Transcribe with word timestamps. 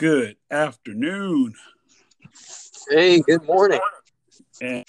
Good 0.00 0.36
afternoon. 0.50 1.54
Hey, 2.88 3.20
good 3.20 3.44
morning. 3.44 3.80
And 4.62 4.82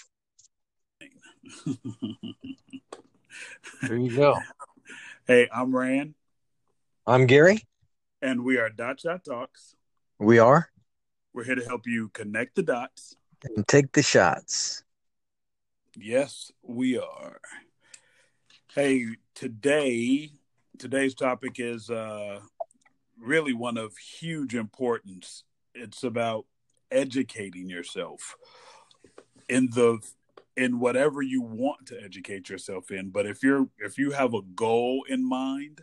There 3.82 3.98
you 3.98 4.16
go. 4.16 4.38
hey, 5.26 5.50
I'm 5.54 5.76
Rand, 5.76 6.14
I'm 7.06 7.26
Gary. 7.26 7.66
and 8.22 8.42
we 8.42 8.56
are 8.56 8.70
Dot 8.70 9.00
Shot 9.00 9.22
Talks. 9.22 9.76
We 10.18 10.38
are. 10.38 10.70
We're 11.34 11.44
here 11.44 11.56
to 11.56 11.64
help 11.66 11.86
you 11.86 12.08
connect 12.08 12.54
the 12.54 12.62
dots. 12.62 13.14
And 13.54 13.68
take 13.68 13.92
the 13.92 14.02
shots. 14.02 14.82
Yes, 15.94 16.50
we 16.62 16.96
are. 16.96 17.38
Hey, 18.74 19.08
today 19.34 20.30
today's 20.78 21.14
topic 21.14 21.56
is 21.58 21.90
uh 21.90 22.40
really 23.22 23.52
one 23.52 23.78
of 23.78 23.96
huge 23.96 24.54
importance. 24.54 25.44
It's 25.74 26.02
about 26.02 26.46
educating 26.90 27.68
yourself 27.68 28.36
in 29.48 29.68
the 29.70 29.98
in 30.56 30.78
whatever 30.78 31.22
you 31.22 31.40
want 31.40 31.86
to 31.86 31.98
educate 32.02 32.50
yourself 32.50 32.90
in. 32.90 33.10
But 33.10 33.26
if 33.26 33.42
you're 33.42 33.68
if 33.78 33.96
you 33.98 34.10
have 34.10 34.34
a 34.34 34.42
goal 34.54 35.04
in 35.08 35.26
mind, 35.26 35.82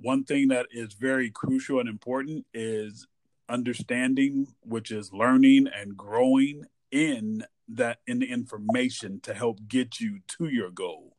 one 0.00 0.24
thing 0.24 0.48
that 0.48 0.66
is 0.72 0.94
very 0.94 1.30
crucial 1.30 1.78
and 1.78 1.88
important 1.88 2.46
is 2.52 3.06
understanding, 3.48 4.46
which 4.62 4.90
is 4.90 5.12
learning 5.12 5.68
and 5.68 5.96
growing 5.96 6.64
in 6.90 7.44
that 7.68 7.98
in 8.06 8.18
the 8.18 8.26
information 8.26 9.20
to 9.20 9.34
help 9.34 9.60
get 9.68 10.00
you 10.00 10.20
to 10.38 10.46
your 10.46 10.70
goal. 10.70 11.16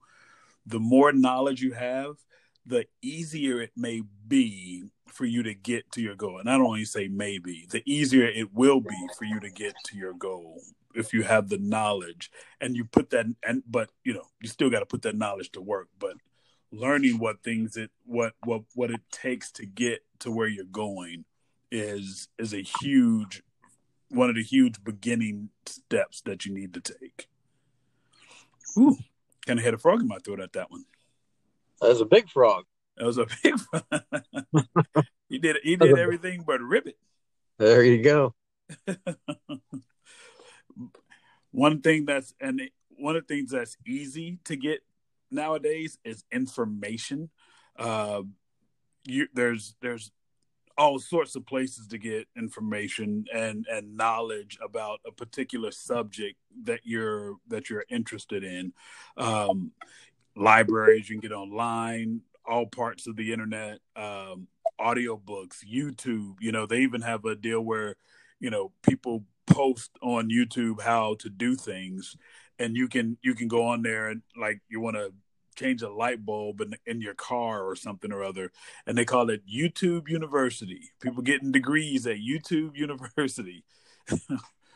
The 0.66 0.80
more 0.80 1.12
knowledge 1.12 1.62
you 1.62 1.74
have, 1.74 2.16
the 2.66 2.86
easier 3.02 3.62
it 3.62 3.72
may 3.76 4.02
be 4.28 4.86
for 5.14 5.26
you 5.26 5.44
to 5.44 5.54
get 5.54 5.92
to 5.92 6.02
your 6.02 6.16
goal. 6.16 6.40
And 6.40 6.50
I 6.50 6.58
don't 6.58 6.66
only 6.66 6.86
say 6.86 7.08
maybe, 7.08 7.68
the 7.70 7.84
easier 7.86 8.26
it 8.26 8.54
will 8.54 8.82
be 8.82 9.08
for 9.18 9.26
you 9.26 9.40
to 9.40 9.50
get 9.50 9.76
to 9.86 9.98
your 9.98 10.14
goal 10.14 10.62
if 10.96 11.14
you 11.14 11.24
have 11.24 11.50
the 11.50 11.58
knowledge 11.58 12.30
and 12.62 12.76
you 12.76 12.86
put 12.86 13.10
that 13.12 13.26
and 13.46 13.64
but 13.68 13.90
you 14.04 14.14
know, 14.14 14.26
you 14.42 14.50
still 14.50 14.70
got 14.70 14.80
to 14.80 14.86
put 14.86 15.04
that 15.04 15.16
knowledge 15.16 15.52
to 15.54 15.62
work, 15.62 15.88
but 16.00 16.16
learning 16.72 17.20
what 17.20 17.44
things 17.44 17.78
it 17.78 17.92
what 18.06 18.34
what 18.44 18.64
what 18.74 18.92
it 18.92 19.02
takes 19.12 19.52
to 19.52 19.66
get 19.66 20.04
to 20.20 20.32
where 20.32 20.48
you're 20.48 20.66
going 20.66 21.24
is 21.72 22.28
is 22.40 22.54
a 22.54 22.64
huge 22.82 23.44
one 24.10 24.30
of 24.30 24.36
the 24.36 24.44
huge 24.44 24.84
beginning 24.84 25.50
steps 25.66 26.22
that 26.22 26.46
you 26.46 26.54
need 26.54 26.74
to 26.74 26.80
take. 26.80 27.28
Ooh, 28.78 28.98
kind 29.46 29.60
of 29.60 29.66
had 29.66 29.74
a 29.74 29.78
frog 29.78 30.02
in 30.02 30.08
my 30.08 30.18
throat 30.20 30.40
at 30.40 30.54
that 30.54 30.72
one. 30.72 30.86
That 31.82 31.90
was 31.90 32.02
a 32.02 32.06
big 32.06 32.30
frog. 32.30 32.66
That 32.98 33.06
was 33.06 33.18
a 33.18 33.26
big. 33.44 33.56
he 35.30 35.40
did 35.40 35.58
he 35.64 35.76
did 35.76 35.98
everything 35.98 36.44
but 36.46 36.62
rip 36.62 36.88
it. 36.88 36.98
There 37.58 37.84
you 37.84 38.02
go. 38.04 38.34
one 41.52 41.82
thing 41.82 42.06
that's 42.06 42.34
and 42.40 42.62
one 42.98 43.16
of 43.16 43.28
the 43.28 43.36
things 43.36 43.52
that's 43.52 43.78
easy 43.88 44.40
to 44.46 44.56
get 44.56 44.82
nowadays 45.32 45.98
is 46.04 46.24
information. 46.32 47.30
Uh, 47.78 48.22
you, 49.06 49.28
there's 49.34 49.76
there's 49.82 50.12
all 50.78 51.00
sorts 51.00 51.36
of 51.36 51.46
places 51.46 51.88
to 51.88 51.98
get 51.98 52.28
information 52.36 53.26
and 53.34 53.66
and 53.72 53.96
knowledge 53.96 54.58
about 54.64 55.00
a 55.06 55.12
particular 55.12 55.72
subject 55.72 56.38
that 56.64 56.82
you're 56.84 57.36
that 57.48 57.70
you're 57.70 57.86
interested 57.90 58.44
in. 58.44 58.74
Um, 59.18 59.72
libraries 60.36 61.10
you 61.10 61.20
can 61.20 61.30
get 61.30 61.36
online, 61.36 62.22
all 62.46 62.66
parts 62.66 63.08
of 63.08 63.16
the 63.16 63.32
internet, 63.32 63.80
um, 63.96 64.48
audiobooks, 64.80 65.64
YouTube. 65.66 66.36
You 66.40 66.52
know, 66.52 66.66
they 66.66 66.80
even 66.80 67.02
have 67.02 67.26
a 67.26 67.36
deal 67.36 67.62
where 67.62 67.96
you 68.40 68.50
know 68.50 68.72
people 68.82 69.26
post 69.48 69.92
on 70.02 70.30
YouTube 70.30 70.82
how 70.82 71.16
to 71.20 71.30
do 71.30 71.56
things, 71.56 72.16
and 72.60 72.76
you 72.76 72.88
can 72.88 73.18
you 73.22 73.36
can 73.36 73.48
go 73.48 73.66
on 73.68 73.82
there 73.82 74.10
and 74.10 74.22
like 74.36 74.62
you 74.70 74.80
want 74.80 74.96
to 74.96 75.14
change 75.56 75.82
a 75.82 75.90
light 75.90 76.26
bulb 76.26 76.62
in, 76.62 76.76
in 76.86 77.02
your 77.02 77.14
car 77.14 77.64
or 77.64 77.76
something 77.76 78.12
or 78.12 78.24
other. 78.24 78.52
And 78.88 78.98
they 78.98 79.06
call 79.06 79.30
it 79.30 79.44
youtube 79.48 80.10
university. 80.10 80.92
People 81.02 81.22
getting 81.22 81.52
degrees 81.52 82.08
at 82.08 82.18
youtube 82.18 82.76
university. 82.76 83.64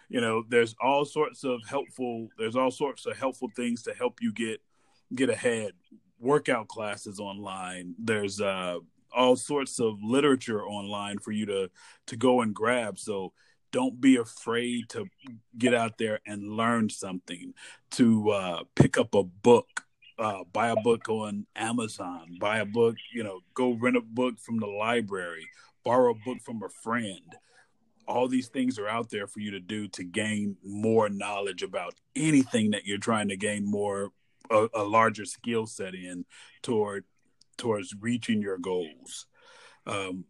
You 0.09 0.21
know 0.21 0.43
there's 0.47 0.75
all 0.81 1.03
sorts 1.03 1.43
of 1.43 1.61
helpful 1.67 2.29
there's 2.37 2.55
all 2.55 2.71
sorts 2.71 3.05
of 3.05 3.17
helpful 3.17 3.49
things 3.55 3.83
to 3.83 3.93
help 3.93 4.19
you 4.21 4.31
get 4.31 4.61
get 5.13 5.29
ahead 5.29 5.71
workout 6.19 6.67
classes 6.67 7.19
online. 7.19 7.95
There's 7.97 8.41
uh 8.41 8.79
all 9.15 9.35
sorts 9.35 9.79
of 9.79 9.97
literature 10.03 10.63
online 10.63 11.17
for 11.19 11.31
you 11.31 11.45
to 11.47 11.69
to 12.07 12.15
go 12.15 12.41
and 12.41 12.53
grab. 12.53 12.99
So 12.99 13.33
don't 13.71 13.99
be 13.99 14.15
afraid 14.15 14.89
to 14.89 15.05
get 15.57 15.73
out 15.73 15.97
there 15.97 16.19
and 16.25 16.55
learn 16.55 16.89
something. 16.89 17.53
To 17.91 18.29
uh 18.31 18.63
pick 18.75 18.97
up 18.97 19.15
a 19.15 19.23
book 19.23 19.87
uh, 20.19 20.43
buy 20.51 20.69
a 20.69 20.75
book 20.75 21.09
on 21.09 21.45
Amazon, 21.55 22.37
buy 22.39 22.59
a 22.59 22.65
book, 22.65 22.95
you 23.13 23.23
know, 23.23 23.41
go 23.53 23.73
rent 23.73 23.97
a 23.97 24.01
book 24.01 24.39
from 24.39 24.59
the 24.59 24.67
library, 24.67 25.47
borrow 25.83 26.11
a 26.11 26.25
book 26.25 26.39
from 26.43 26.63
a 26.63 26.69
friend. 26.69 27.35
All 28.07 28.27
these 28.27 28.47
things 28.47 28.79
are 28.79 28.87
out 28.87 29.09
there 29.09 29.27
for 29.27 29.41
you 29.41 29.51
to 29.51 29.59
do 29.59 29.87
to 29.89 30.03
gain 30.03 30.55
more 30.63 31.09
knowledge 31.09 31.61
about 31.61 31.93
anything 32.15 32.71
that 32.71 32.85
you're 32.85 32.97
trying 32.97 33.27
to 33.29 33.37
gain 33.37 33.69
more 33.69 34.11
a, 34.51 34.67
a 34.73 34.83
larger 34.83 35.25
skill 35.25 35.65
set 35.65 35.93
in 35.93 36.25
toward 36.61 37.05
towards 37.57 37.95
reaching 37.99 38.41
your 38.41 38.57
goals. 38.57 39.25
Um, 39.85 40.25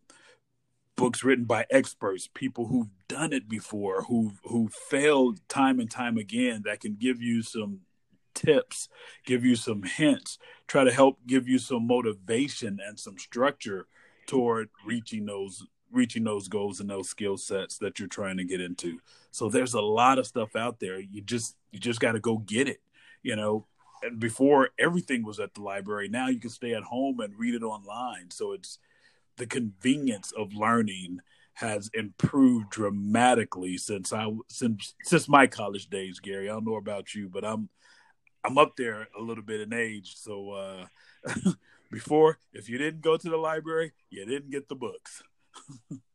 books 0.96 1.24
written 1.24 1.46
by 1.46 1.66
experts, 1.70 2.30
people 2.34 2.68
who've 2.68 2.90
done 3.08 3.34
it 3.34 3.48
before, 3.50 4.04
who 4.04 4.34
who 4.44 4.70
failed 4.70 5.40
time 5.48 5.80
and 5.80 5.90
time 5.90 6.18
again, 6.18 6.64
that 6.66 6.82
can 6.82 6.96
give 6.96 7.22
you 7.22 7.42
some 7.42 7.82
tips, 8.34 8.88
give 9.26 9.44
you 9.44 9.56
some 9.56 9.84
hints, 9.84 10.38
try 10.68 10.84
to 10.84 10.92
help 10.92 11.20
give 11.26 11.48
you 11.48 11.58
some 11.58 11.88
motivation 11.88 12.80
and 12.86 13.00
some 13.00 13.18
structure 13.18 13.88
toward 14.28 14.70
reaching 14.86 15.26
those 15.26 15.66
reaching 15.92 16.24
those 16.24 16.48
goals 16.50 16.80
and 16.80 16.90
those 16.90 17.10
skill 17.10 17.38
sets 17.38 17.78
that 17.78 17.98
you're 17.98 18.10
trying 18.10 18.38
to 18.38 18.44
get 18.44 18.60
into. 18.60 19.00
So 19.32 19.50
there's 19.50 19.74
a 19.74 19.82
lot 19.82 20.20
of 20.20 20.28
stuff 20.28 20.56
out 20.56 20.80
there. 20.80 21.00
You 21.00 21.22
just 21.22 21.56
you 21.72 21.80
just 21.80 22.00
got 22.00 22.14
to 22.14 22.20
go 22.20 22.38
get 22.38 22.68
it. 22.68 22.82
You 23.24 23.36
know, 23.36 23.66
and 24.04 24.20
before 24.20 24.70
everything 24.80 25.24
was 25.24 25.40
at 25.40 25.54
the 25.54 25.62
library, 25.62 26.10
now 26.10 26.28
you 26.28 26.40
can 26.40 26.50
stay 26.50 26.74
at 26.74 26.84
home 26.84 27.20
and 27.20 27.38
read 27.38 27.56
it 27.56 27.64
online. 27.64 28.32
So 28.32 28.54
it's 28.54 28.80
the 29.38 29.46
convenience 29.46 30.32
of 30.32 30.54
learning 30.54 31.20
has 31.54 31.90
improved 31.94 32.70
dramatically 32.70 33.78
since 33.78 34.14
I 34.14 34.32
since 34.48 34.94
since 35.04 35.28
my 35.28 35.48
college 35.48 35.90
days, 35.90 36.20
Gary. 36.20 36.50
I 36.50 36.54
don't 36.54 36.66
know 36.66 36.76
about 36.76 37.16
you, 37.16 37.30
but 37.30 37.44
I'm 37.44 37.70
I'm 38.44 38.58
up 38.58 38.76
there 38.78 39.08
a 39.18 39.22
little 39.22 39.44
bit 39.44 39.62
in 39.62 39.74
age. 39.74 40.16
So 40.18 40.52
uh, 40.52 40.86
before, 41.92 42.38
if 42.54 42.70
you 42.70 42.78
didn't 42.78 43.02
go 43.02 43.18
to 43.18 43.30
the 43.30 43.38
library, 43.38 43.94
you 44.10 44.26
didn't 44.26 44.52
get 44.52 44.70
the 44.70 44.76
books. 44.76 45.24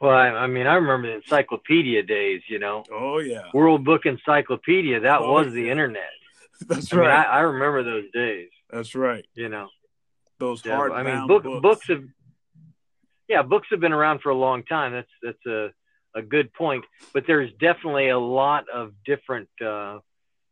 Well, 0.00 0.12
I, 0.16 0.28
I 0.28 0.46
mean, 0.46 0.66
I 0.66 0.74
remember 0.74 1.08
the 1.08 1.16
encyclopedia 1.16 2.02
days. 2.02 2.42
You 2.48 2.58
know, 2.58 2.84
Oh 2.90 3.18
yeah, 3.18 3.50
World 3.52 3.84
Book 3.84 4.06
Encyclopedia. 4.06 5.00
That 5.00 5.20
Oh, 5.20 5.32
was 5.32 5.52
the 5.52 5.68
internet. 5.70 6.10
that's 6.68 6.92
I 6.92 6.96
mean, 6.96 7.04
I, 7.04 7.08
right. 7.08 7.26
I 7.28 7.40
remember 7.40 7.82
those 7.82 8.10
days. 8.12 8.48
that's 8.70 8.94
right. 8.94 9.24
You 9.34 9.48
know, 9.48 9.68
Those 10.38 10.62
Yeah, 10.64 10.76
hard. 10.76 10.92
I 10.92 11.02
mean, 11.02 11.26
book, 11.26 11.44
books. 11.62 11.86
have, 11.88 12.02
yeah, 13.28 13.42
books 13.42 13.68
have 13.70 13.80
been 13.80 13.92
around 13.92 14.20
for 14.22 14.30
a 14.30 14.34
long 14.34 14.62
time. 14.64 14.92
That's 14.92 15.08
that's 15.22 15.46
a 15.46 15.70
a 16.14 16.22
good 16.22 16.52
point. 16.54 16.84
But 17.12 17.24
there's 17.26 17.50
definitely 17.60 18.08
a 18.08 18.18
lot 18.18 18.64
of 18.72 18.92
different 19.04 19.48
uh, 19.64 19.98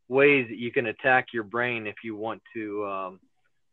ways 0.09 0.47
that 0.49 0.59
you 0.59 0.71
can 0.73 0.87
attack 0.87 1.29
your 1.33 1.43
brain 1.45 1.87
if 1.87 1.97
you 2.05 2.17
want 2.17 2.43
to 2.55 2.87
um, 2.87 3.21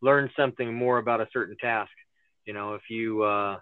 learn 0.02 0.30
something 0.38 0.74
more 0.74 0.97
about 1.00 1.22
a 1.22 1.28
certain 1.34 1.57
task. 1.57 1.92
You 2.46 2.53
know, 2.53 2.74
if 2.75 2.81
you 2.90 3.24
uh, 3.24 3.59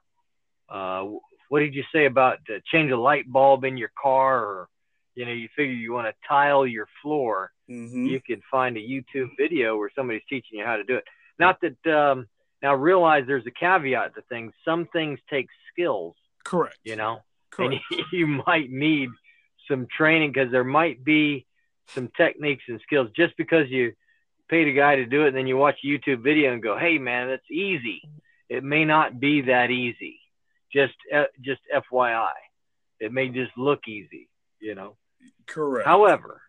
uh, 0.70 1.06
what 1.54 1.60
did 1.60 1.76
you 1.76 1.84
say 1.94 2.06
about 2.08 2.40
uh, 2.50 2.58
change 2.72 2.90
a 2.90 2.98
light 2.98 3.32
bulb 3.32 3.64
in 3.64 3.78
your 3.78 3.92
car, 4.02 4.44
or 4.44 4.70
you 5.14 5.24
know, 5.24 5.32
you 5.32 5.48
figure 5.56 5.76
you 5.76 5.94
want 5.94 6.08
to 6.08 6.28
tile 6.28 6.66
your 6.66 6.88
floor, 7.04 7.52
hmm 7.68 8.08
you 8.08 8.20
can 8.20 8.42
find 8.50 8.76
a 8.76 8.80
YouTube 8.80 9.30
video 9.38 9.78
where 9.78 9.92
somebody's 9.96 10.24
teaching 10.28 10.58
you 10.58 10.66
how 10.66 10.78
to 10.78 10.84
do 10.84 10.96
it. 10.96 11.04
Not 11.38 11.60
that 11.62 11.96
um, 11.96 12.28
now 12.64 12.74
realize 12.74 13.26
there's 13.28 13.46
a 13.46 13.52
caveat 13.52 14.16
to 14.16 14.24
things. 14.30 14.52
Some 14.66 14.88
things 14.88 15.20
take 15.30 15.46
skills, 15.72 16.16
Correct. 16.44 16.80
you 16.84 16.96
know, 16.96 17.20
Correct. 17.52 17.84
and 17.92 18.02
you 18.12 18.26
might 18.26 18.72
need 18.72 19.10
some 19.70 19.86
training 19.96 20.32
because 20.32 20.52
there 20.52 20.64
might 20.64 21.04
be 21.06 21.46
some 21.94 22.10
techniques 22.18 22.64
and 22.68 22.82
skills. 22.82 23.10
Just 23.16 23.38
because 23.38 23.70
you 23.70 23.94
paid 24.50 24.68
a 24.68 24.74
guy 24.74 24.96
to 24.96 25.06
do 25.06 25.26
it 25.26 25.28
and 25.28 25.38
then 25.38 25.46
you 25.46 25.56
watch 25.58 25.78
a 25.84 25.88
YouTube 25.88 26.24
video 26.24 26.52
and 26.52 26.64
go, 26.64 26.80
"Hey, 26.80 26.98
man, 26.98 27.28
that's 27.28 27.52
easy," 27.52 28.02
it 28.50 28.64
may 28.64 28.86
not 28.86 29.20
be 29.20 29.42
that 29.42 29.70
easy. 29.70 30.20
Just 30.74 30.96
uh, 31.14 31.26
just 31.42 31.62
FYI, 31.74 32.32
it 33.00 33.12
may 33.12 33.30
just 33.30 33.52
look 33.58 33.88
easy, 33.88 34.30
you 34.60 34.76
know. 34.76 34.96
Correct. 35.46 35.86
However, 35.86 36.42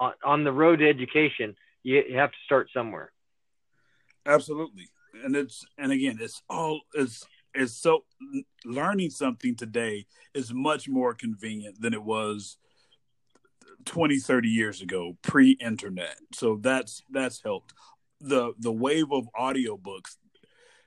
on, 0.00 0.12
on 0.24 0.44
the 0.44 0.52
road 0.52 0.80
to 0.80 0.88
education, 0.88 1.54
you, 1.82 2.02
you 2.08 2.16
have 2.16 2.30
to 2.30 2.38
start 2.44 2.68
somewhere. 2.74 3.12
Absolutely. 4.26 4.88
And 5.24 5.36
it's 5.36 5.64
and 5.78 5.92
again, 5.92 6.18
it's 6.20 6.42
all 6.48 6.80
it's 6.94 7.26
is 7.54 7.76
so 7.76 8.04
learning 8.64 9.10
something 9.10 9.54
today 9.54 10.06
is 10.34 10.52
much 10.52 10.88
more 10.88 11.14
convenient 11.14 11.80
than 11.80 11.92
it 11.94 12.02
was 12.02 12.56
20 13.84 14.18
30 14.18 14.48
years 14.48 14.82
ago 14.82 15.16
pre-internet 15.22 16.18
so 16.32 16.58
that's 16.60 17.02
that's 17.10 17.42
helped 17.42 17.72
the 18.20 18.52
the 18.58 18.72
wave 18.72 19.10
of 19.12 19.28
audiobooks 19.38 20.16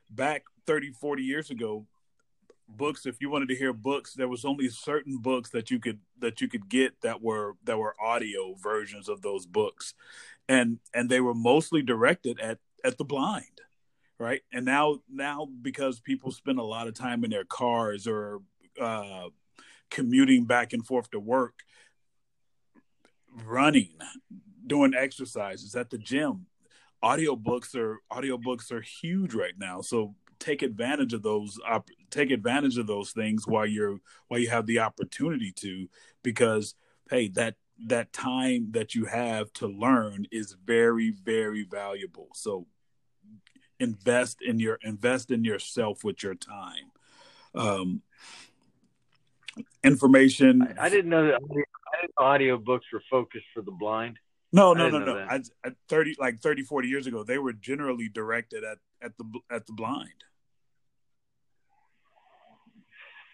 back 0.09 0.44
30 0.68 0.92
40 0.92 1.24
years 1.24 1.50
ago 1.50 1.86
books 2.78 3.06
if 3.06 3.22
you 3.22 3.30
wanted 3.30 3.50
to 3.50 3.56
hear 3.56 3.74
books 3.74 4.14
there 4.14 4.28
was 4.28 4.46
only 4.46 4.70
certain 4.70 5.18
books 5.18 5.50
that 5.52 5.70
you 5.72 5.80
could 5.80 6.00
that 6.20 6.42
you 6.42 6.48
could 6.48 6.70
get 6.70 7.00
that 7.02 7.22
were 7.22 7.56
that 7.64 7.78
were 7.78 7.96
audio 8.02 8.56
versions 8.56 9.10
of 9.10 9.22
those 9.22 9.46
books. 9.46 9.94
And 10.50 10.80
and 10.94 11.10
they 11.10 11.22
were 11.22 11.34
mostly 11.34 11.82
directed 11.82 12.40
at 12.40 12.60
at 12.84 12.98
the 12.98 13.06
blind 13.06 13.62
right? 14.18 14.42
And 14.54 14.66
now 14.66 15.00
now 15.10 15.48
because 15.62 16.00
people 16.00 16.32
spend 16.32 16.60
a 16.60 16.64
lot 16.64 16.88
of 16.88 16.94
time 16.94 17.24
in 17.24 17.32
their 17.32 17.46
cars 17.46 18.08
or 18.08 18.42
uh 18.80 19.30
commuting 19.90 20.46
back 20.46 20.74
and 20.74 20.86
forth 20.86 21.10
to 21.12 21.20
work 21.20 21.56
running 23.46 23.90
doing 24.66 24.94
exercises 24.94 25.76
at 25.76 25.90
the 25.90 25.98
gym 25.98 26.46
audiobooks 27.04 27.76
are 27.76 28.00
audiobooks 28.12 28.72
are 28.72 28.82
huge 28.82 29.34
right 29.34 29.58
now. 29.58 29.82
So 29.82 30.16
take 30.42 30.64
advantage 30.64 31.14
of 31.14 31.22
those 31.22 31.60
op- 31.66 31.90
take 32.10 32.32
advantage 32.32 32.78
of 32.78 32.88
those 32.88 33.12
things 33.12 33.48
while 33.48 33.66
you're 33.66 34.00
while 34.28 34.40
you 34.40 34.50
have 34.50 34.66
the 34.66 34.80
opportunity 34.80 35.52
to 35.52 35.88
because 36.24 36.76
hey 37.10 37.28
that 37.30 37.56
that 37.88 38.12
time 38.12 38.72
that 38.72 38.94
you 38.94 39.06
have 39.06 39.54
to 39.54 39.68
learn 39.68 40.28
is 40.32 40.56
very 40.66 41.12
very 41.12 41.64
valuable. 41.64 42.28
So 42.34 42.66
invest 43.80 44.40
in 44.42 44.60
your 44.60 44.80
invest 44.84 45.32
in 45.32 45.46
yourself 45.46 46.04
with 46.04 46.22
your 46.24 46.36
time. 46.36 46.92
Um 47.56 48.02
information. 49.84 50.76
I, 50.80 50.86
I 50.86 50.90
didn't 50.90 51.10
know 51.10 51.28
that 51.28 51.36
I 51.36 52.02
didn't 52.02 52.16
audiobooks 52.18 52.92
were 52.92 53.04
focused 53.10 53.46
for 53.54 53.62
the 53.62 53.72
blind. 53.72 54.18
no 54.52 54.74
no 54.74 54.90
no 54.90 55.00
no. 55.00 55.18
I, 55.30 55.42
at 55.64 55.76
30 55.88 56.16
like 56.20 56.40
30 56.40 56.64
40 56.64 56.88
years 56.88 57.08
ago 57.08 57.24
they 57.24 57.38
were 57.38 57.54
generally 57.54 58.10
directed 58.10 58.64
at 58.64 58.80
at 59.02 59.18
the 59.18 59.26
at 59.50 59.68
the 59.68 59.74
blind 59.74 60.24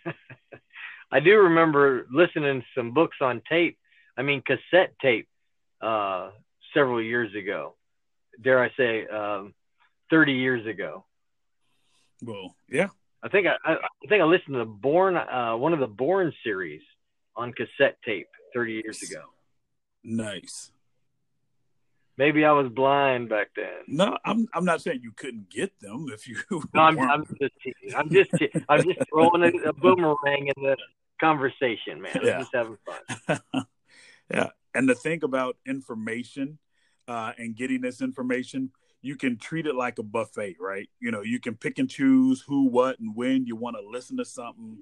I 1.12 1.20
do 1.20 1.38
remember 1.38 2.06
listening 2.12 2.62
to 2.62 2.66
some 2.76 2.94
books 2.94 3.18
on 3.22 3.42
tape. 3.50 3.78
I 4.18 4.24
mean, 4.24 4.42
cassette 4.42 4.94
tape, 5.02 5.28
uh, 5.82 6.32
several 6.74 7.02
years 7.02 7.34
ago. 7.36 7.76
Dare 8.42 8.64
I 8.64 8.70
say, 8.78 9.08
um, 9.08 9.54
thirty 10.10 10.34
years 10.34 10.66
ago. 10.66 11.06
well 12.22 12.56
yeah 12.70 12.88
I 13.24 13.30
think 13.30 13.48
I, 13.48 13.56
I, 13.64 13.74
I 13.74 14.08
think 14.10 14.22
I 14.22 14.26
listened 14.26 14.54
to 14.54 14.60
the 14.60 14.66
Bourne, 14.66 15.18
uh, 15.18 15.56
one 15.58 15.74
of 15.74 15.80
the 15.80 15.88
Bourne 15.88 16.34
series 16.44 16.82
on 17.36 17.54
cassette 17.54 17.98
tape 18.06 18.28
thirty 18.54 18.74
years 18.74 19.02
ago. 19.04 19.24
nice 20.04 20.72
Maybe 22.18 22.46
I 22.46 22.52
was 22.52 22.72
blind 22.72 23.30
back 23.30 23.50
then. 23.56 23.84
No, 23.88 24.18
I'm 24.26 24.48
I'm 24.54 24.66
not 24.66 24.82
saying 24.82 25.02
you 25.04 25.12
couldn't 25.16 25.50
get 25.50 25.80
them 25.80 26.08
if 26.12 26.28
you. 26.28 26.38
No, 26.74 26.82
I'm. 26.82 27.00
I'm 27.00 27.26
just 27.40 27.54
teasing. 27.64 27.96
I'm 27.96 28.10
just 28.10 28.32
I'm 28.70 28.84
just 28.84 29.00
throwing 29.10 29.44
a, 29.44 29.70
a 29.70 29.74
boomerang 29.74 30.48
in 30.56 30.64
the 30.64 30.76
conversation, 31.20 32.02
man. 32.02 32.20
Yeah. 32.24 32.34
I'm 32.34 32.40
just 32.40 32.56
having 32.56 32.78
fun. 33.28 33.40
yeah, 34.34 34.50
and 34.74 34.90
the 34.90 34.96
thing 34.96 35.24
about 35.24 35.58
information 35.68 36.58
uh, 37.08 37.34
and 37.38 37.56
getting 37.56 37.82
this 37.82 38.02
information, 38.02 38.72
you 39.02 39.16
can 39.16 39.38
treat 39.38 39.68
it 39.68 39.76
like 39.76 40.00
a 40.00 40.04
buffet, 40.04 40.56
right? 40.60 40.90
You 41.00 41.12
know, 41.12 41.22
you 41.22 41.40
can 41.40 41.56
pick 41.56 41.78
and 41.78 41.90
choose 41.90 42.44
who, 42.48 42.68
what, 42.68 43.00
and 43.00 43.16
when 43.16 43.46
you 43.46 43.56
want 43.56 43.78
to 43.78 43.88
listen 43.88 44.18
to 44.18 44.26
something, 44.26 44.80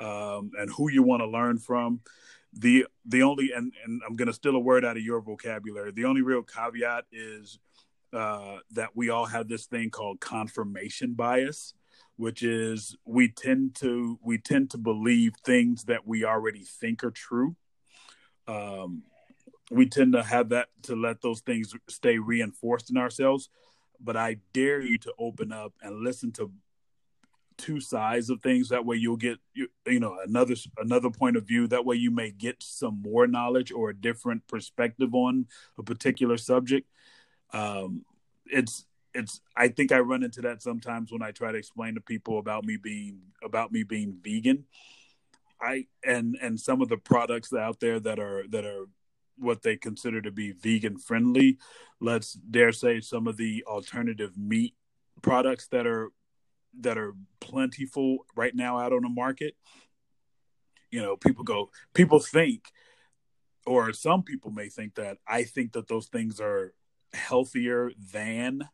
um, 0.00 0.52
and 0.58 0.70
who 0.70 0.90
you 0.90 1.02
want 1.02 1.20
to 1.20 1.26
learn 1.26 1.58
from. 1.58 2.00
The 2.58 2.86
the 3.06 3.22
only 3.22 3.52
and 3.52 3.72
and 3.84 4.02
I'm 4.06 4.16
gonna 4.16 4.32
steal 4.32 4.56
a 4.56 4.60
word 4.60 4.84
out 4.84 4.96
of 4.96 5.02
your 5.02 5.20
vocabulary. 5.20 5.92
The 5.92 6.04
only 6.04 6.22
real 6.22 6.42
caveat 6.42 7.04
is 7.12 7.58
uh, 8.12 8.58
that 8.72 8.90
we 8.96 9.10
all 9.10 9.26
have 9.26 9.48
this 9.48 9.66
thing 9.66 9.90
called 9.90 10.18
confirmation 10.20 11.12
bias, 11.12 11.74
which 12.16 12.42
is 12.42 12.96
we 13.04 13.28
tend 13.28 13.76
to 13.76 14.18
we 14.22 14.38
tend 14.38 14.70
to 14.70 14.78
believe 14.78 15.34
things 15.44 15.84
that 15.84 16.06
we 16.06 16.24
already 16.24 16.64
think 16.64 17.04
are 17.04 17.12
true. 17.12 17.54
Um, 18.48 19.04
we 19.70 19.86
tend 19.88 20.14
to 20.14 20.22
have 20.22 20.48
that 20.48 20.68
to 20.84 20.96
let 20.96 21.20
those 21.20 21.40
things 21.40 21.74
stay 21.88 22.18
reinforced 22.18 22.90
in 22.90 22.96
ourselves. 22.96 23.50
But 24.00 24.16
I 24.16 24.38
dare 24.52 24.80
you 24.80 24.98
to 24.98 25.12
open 25.18 25.52
up 25.52 25.74
and 25.82 26.02
listen 26.02 26.32
to 26.32 26.50
two 27.58 27.80
sides 27.80 28.30
of 28.30 28.40
things. 28.40 28.70
That 28.70 28.86
way, 28.86 28.96
you'll 28.96 29.16
get 29.16 29.38
you, 29.52 29.68
you 29.86 30.00
know 30.00 30.16
another 30.24 30.54
another 30.78 31.10
point 31.10 31.36
of 31.36 31.46
view. 31.46 31.66
That 31.66 31.84
way, 31.84 31.96
you 31.96 32.10
may 32.10 32.30
get 32.30 32.56
some 32.62 33.02
more 33.02 33.26
knowledge 33.26 33.70
or 33.72 33.90
a 33.90 33.96
different 33.96 34.46
perspective 34.48 35.14
on 35.14 35.46
a 35.78 35.82
particular 35.82 36.36
subject. 36.38 36.88
Um, 37.52 38.04
it's 38.46 38.86
it's 39.12 39.40
I 39.56 39.68
think 39.68 39.92
I 39.92 39.98
run 39.98 40.22
into 40.22 40.40
that 40.42 40.62
sometimes 40.62 41.12
when 41.12 41.22
I 41.22 41.32
try 41.32 41.52
to 41.52 41.58
explain 41.58 41.94
to 41.96 42.00
people 42.00 42.38
about 42.38 42.64
me 42.64 42.76
being 42.76 43.20
about 43.42 43.72
me 43.72 43.82
being 43.82 44.18
vegan. 44.22 44.64
I 45.60 45.86
and 46.04 46.38
and 46.40 46.58
some 46.58 46.80
of 46.80 46.88
the 46.88 46.98
products 46.98 47.52
out 47.52 47.80
there 47.80 47.98
that 48.00 48.18
are 48.18 48.44
that 48.50 48.64
are 48.64 48.86
what 49.36 49.62
they 49.62 49.76
consider 49.76 50.20
to 50.22 50.30
be 50.30 50.52
vegan 50.52 50.98
friendly. 50.98 51.58
Let's 52.00 52.32
dare 52.32 52.72
say 52.72 53.00
some 53.00 53.26
of 53.26 53.36
the 53.36 53.64
alternative 53.66 54.36
meat 54.36 54.74
products 55.22 55.68
that 55.68 55.86
are 55.86 56.10
that 56.80 56.98
are 56.98 57.14
plentiful 57.40 58.26
right 58.36 58.54
now 58.54 58.78
out 58.78 58.92
on 58.92 59.02
the 59.02 59.08
market. 59.08 59.54
You 60.90 61.02
know, 61.02 61.16
people 61.16 61.44
go 61.44 61.70
people 61.94 62.20
think 62.20 62.64
or 63.66 63.92
some 63.92 64.22
people 64.22 64.50
may 64.50 64.68
think 64.68 64.94
that 64.94 65.18
I 65.26 65.44
think 65.44 65.72
that 65.72 65.88
those 65.88 66.06
things 66.06 66.40
are 66.40 66.72
healthier 67.12 67.92
than 68.12 68.68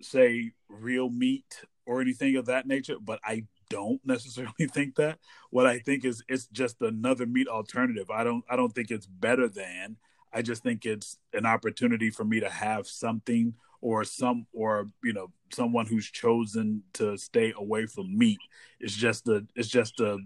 say 0.00 0.52
real 0.68 1.10
meat 1.10 1.64
or 1.86 2.00
anything 2.00 2.36
of 2.36 2.46
that 2.46 2.66
nature, 2.66 2.96
but 3.00 3.20
I 3.24 3.44
don't 3.68 4.00
necessarily 4.06 4.68
think 4.70 4.96
that. 4.96 5.18
What 5.50 5.66
I 5.66 5.78
think 5.80 6.04
is 6.04 6.22
it's 6.28 6.46
just 6.48 6.80
another 6.80 7.26
meat 7.26 7.48
alternative. 7.48 8.10
I 8.10 8.24
don't 8.24 8.44
I 8.48 8.56
don't 8.56 8.72
think 8.72 8.90
it's 8.90 9.06
better 9.06 9.48
than. 9.48 9.96
I 10.32 10.40
just 10.42 10.62
think 10.62 10.86
it's 10.86 11.18
an 11.34 11.44
opportunity 11.44 12.10
for 12.10 12.24
me 12.24 12.40
to 12.40 12.48
have 12.48 12.86
something 12.86 13.54
or 13.82 14.04
some 14.04 14.46
or 14.54 14.88
you 15.04 15.12
know 15.12 15.30
someone 15.52 15.84
who's 15.84 16.10
chosen 16.10 16.82
to 16.94 17.18
stay 17.18 17.52
away 17.54 17.84
from 17.84 18.16
meat. 18.16 18.38
It's 18.80 18.94
just 18.94 19.28
a 19.28 19.44
it's 19.54 19.68
just 19.68 20.00
a 20.00 20.18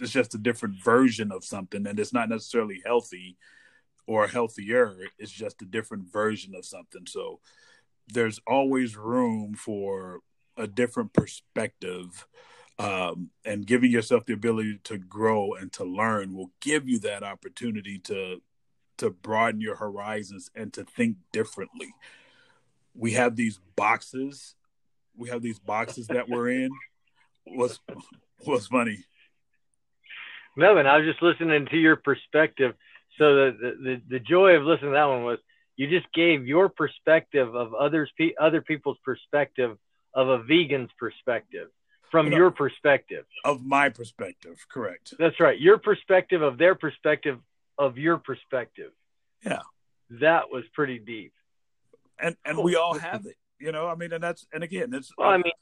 it's 0.00 0.12
just 0.12 0.34
a 0.34 0.38
different 0.38 0.76
version 0.82 1.32
of 1.32 1.44
something 1.44 1.86
and 1.86 1.98
it's 1.98 2.12
not 2.12 2.28
necessarily 2.28 2.82
healthy 2.84 3.36
or 4.06 4.28
healthier. 4.28 4.94
It's 5.18 5.32
just 5.32 5.62
a 5.62 5.66
different 5.66 6.12
version 6.12 6.54
of 6.54 6.64
something. 6.64 7.06
So 7.06 7.40
there's 8.12 8.40
always 8.46 8.96
room 8.96 9.54
for 9.54 10.20
a 10.56 10.66
different 10.66 11.12
perspective 11.12 12.26
um, 12.78 13.30
and 13.44 13.66
giving 13.66 13.90
yourself 13.90 14.26
the 14.26 14.34
ability 14.34 14.80
to 14.84 14.98
grow 14.98 15.54
and 15.54 15.72
to 15.72 15.84
learn 15.84 16.34
will 16.34 16.50
give 16.60 16.88
you 16.88 16.98
that 17.00 17.22
opportunity 17.22 17.98
to 18.00 18.42
to 18.96 19.10
broaden 19.10 19.60
your 19.60 19.76
horizons 19.76 20.50
and 20.54 20.72
to 20.72 20.84
think 20.84 21.16
differently 21.32 21.92
we 22.96 23.12
have 23.12 23.36
these 23.36 23.60
boxes 23.76 24.54
we 25.16 25.28
have 25.28 25.42
these 25.42 25.58
boxes 25.58 26.06
that 26.08 26.28
we're 26.28 26.48
in 26.48 26.70
what's 27.44 27.80
what's 28.44 28.66
funny 28.66 29.04
Melvin, 30.56 30.86
I 30.86 30.98
was 30.98 31.06
just 31.06 31.22
listening 31.22 31.66
to 31.66 31.76
your 31.76 31.96
perspective. 31.96 32.74
So 33.18 33.34
the, 33.34 33.76
the, 33.82 34.02
the, 34.08 34.18
joy 34.20 34.56
of 34.56 34.62
listening 34.62 34.90
to 34.90 34.96
that 34.96 35.04
one 35.04 35.24
was 35.24 35.38
you 35.76 35.88
just 35.88 36.12
gave 36.12 36.46
your 36.46 36.68
perspective 36.68 37.54
of 37.54 37.74
others 37.74 38.10
pe- 38.18 38.34
other 38.40 38.60
people's 38.60 38.98
perspective 39.04 39.76
of 40.14 40.28
a 40.28 40.42
vegan's 40.42 40.90
perspective 40.98 41.68
from 42.10 42.30
your 42.30 42.50
perspective. 42.50 43.24
of 43.44 43.64
my 43.64 43.88
perspective 43.88 44.64
correct 44.70 45.14
That's 45.18 45.40
right. 45.40 45.58
Your 45.58 45.78
perspective 45.78 46.42
of 46.42 46.58
their 46.58 46.74
perspective 46.76 47.38
of 47.76 47.98
your 47.98 48.18
perspective. 48.18 48.92
Yeah. 49.44 49.62
That 50.20 50.50
was 50.50 50.64
pretty 50.74 51.00
deep. 51.00 51.32
And 52.20 52.36
and 52.44 52.58
we 52.58 52.76
all 52.76 52.98
have 52.98 53.26
it 53.26 53.36
you 53.58 53.72
know 53.72 53.88
i 53.88 53.94
mean 53.94 54.12
and 54.12 54.22
that's 54.22 54.46
and 54.52 54.62
again 54.62 54.92
it's 54.92 55.12
Well, 55.16 55.28
I 55.28 55.36
mean, 55.36 55.52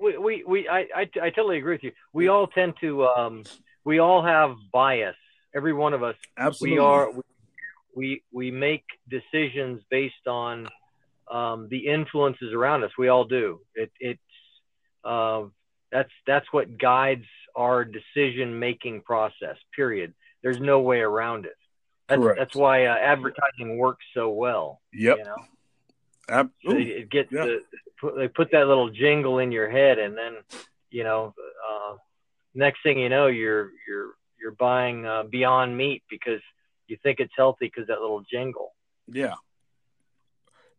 we, 0.00 0.18
we, 0.18 0.44
we 0.46 0.68
I, 0.68 0.80
I, 0.94 1.10
I 1.22 1.30
totally 1.30 1.58
agree 1.58 1.74
with 1.74 1.84
you. 1.84 1.92
We 2.12 2.28
all 2.28 2.46
tend 2.48 2.74
to, 2.80 3.06
um, 3.06 3.44
we 3.84 3.98
all 3.98 4.22
have 4.22 4.56
bias. 4.72 5.16
Every 5.54 5.72
one 5.72 5.94
of 5.94 6.02
us 6.02 6.16
absolutely 6.38 6.78
we 6.78 6.84
are 6.84 7.10
we 7.94 8.22
we 8.30 8.50
make 8.50 8.84
decisions 9.08 9.82
based 9.90 10.26
on 10.26 10.68
um, 11.30 11.68
the 11.70 11.86
influences 11.86 12.52
around 12.52 12.84
us. 12.84 12.90
We 12.98 13.08
all 13.08 13.24
do. 13.24 13.60
It 13.74 13.90
it's 13.98 14.20
uh, 15.04 15.44
that's 15.90 16.12
that's 16.26 16.46
what 16.52 16.78
guides 16.78 17.24
our 17.56 17.84
decision 17.84 18.58
making 18.58 19.00
process. 19.02 19.56
Period. 19.74 20.14
There's 20.42 20.60
no 20.60 20.80
way 20.80 21.00
around 21.00 21.46
it. 21.46 21.56
That's 22.08 22.20
Correct. 22.20 22.38
that's 22.38 22.54
why 22.54 22.84
uh, 22.86 22.94
advertising 22.96 23.78
works 23.78 24.04
so 24.14 24.28
well. 24.28 24.80
yep 24.92 25.18
You 25.18 25.24
know, 25.24 25.36
Ab- 26.28 26.50
it 26.62 27.10
gets 27.10 27.30
yeah. 27.30 27.44
the 27.44 27.60
they 28.16 28.28
put 28.28 28.50
that 28.52 28.66
little 28.66 28.90
jingle 28.90 29.38
in 29.38 29.52
your 29.52 29.70
head, 29.70 29.98
and 29.98 30.16
then 30.16 30.34
you 30.90 31.04
know, 31.04 31.34
uh, 31.68 31.96
next 32.54 32.82
thing 32.82 32.98
you 32.98 33.08
know, 33.08 33.26
you're 33.26 33.70
you're 33.86 34.10
you're 34.40 34.52
buying 34.52 35.06
uh, 35.06 35.24
Beyond 35.24 35.76
Meat 35.76 36.02
because 36.10 36.40
you 36.88 36.96
think 37.02 37.20
it's 37.20 37.32
healthy 37.36 37.66
because 37.66 37.88
that 37.88 38.00
little 38.00 38.22
jingle. 38.30 38.74
Yeah. 39.08 39.34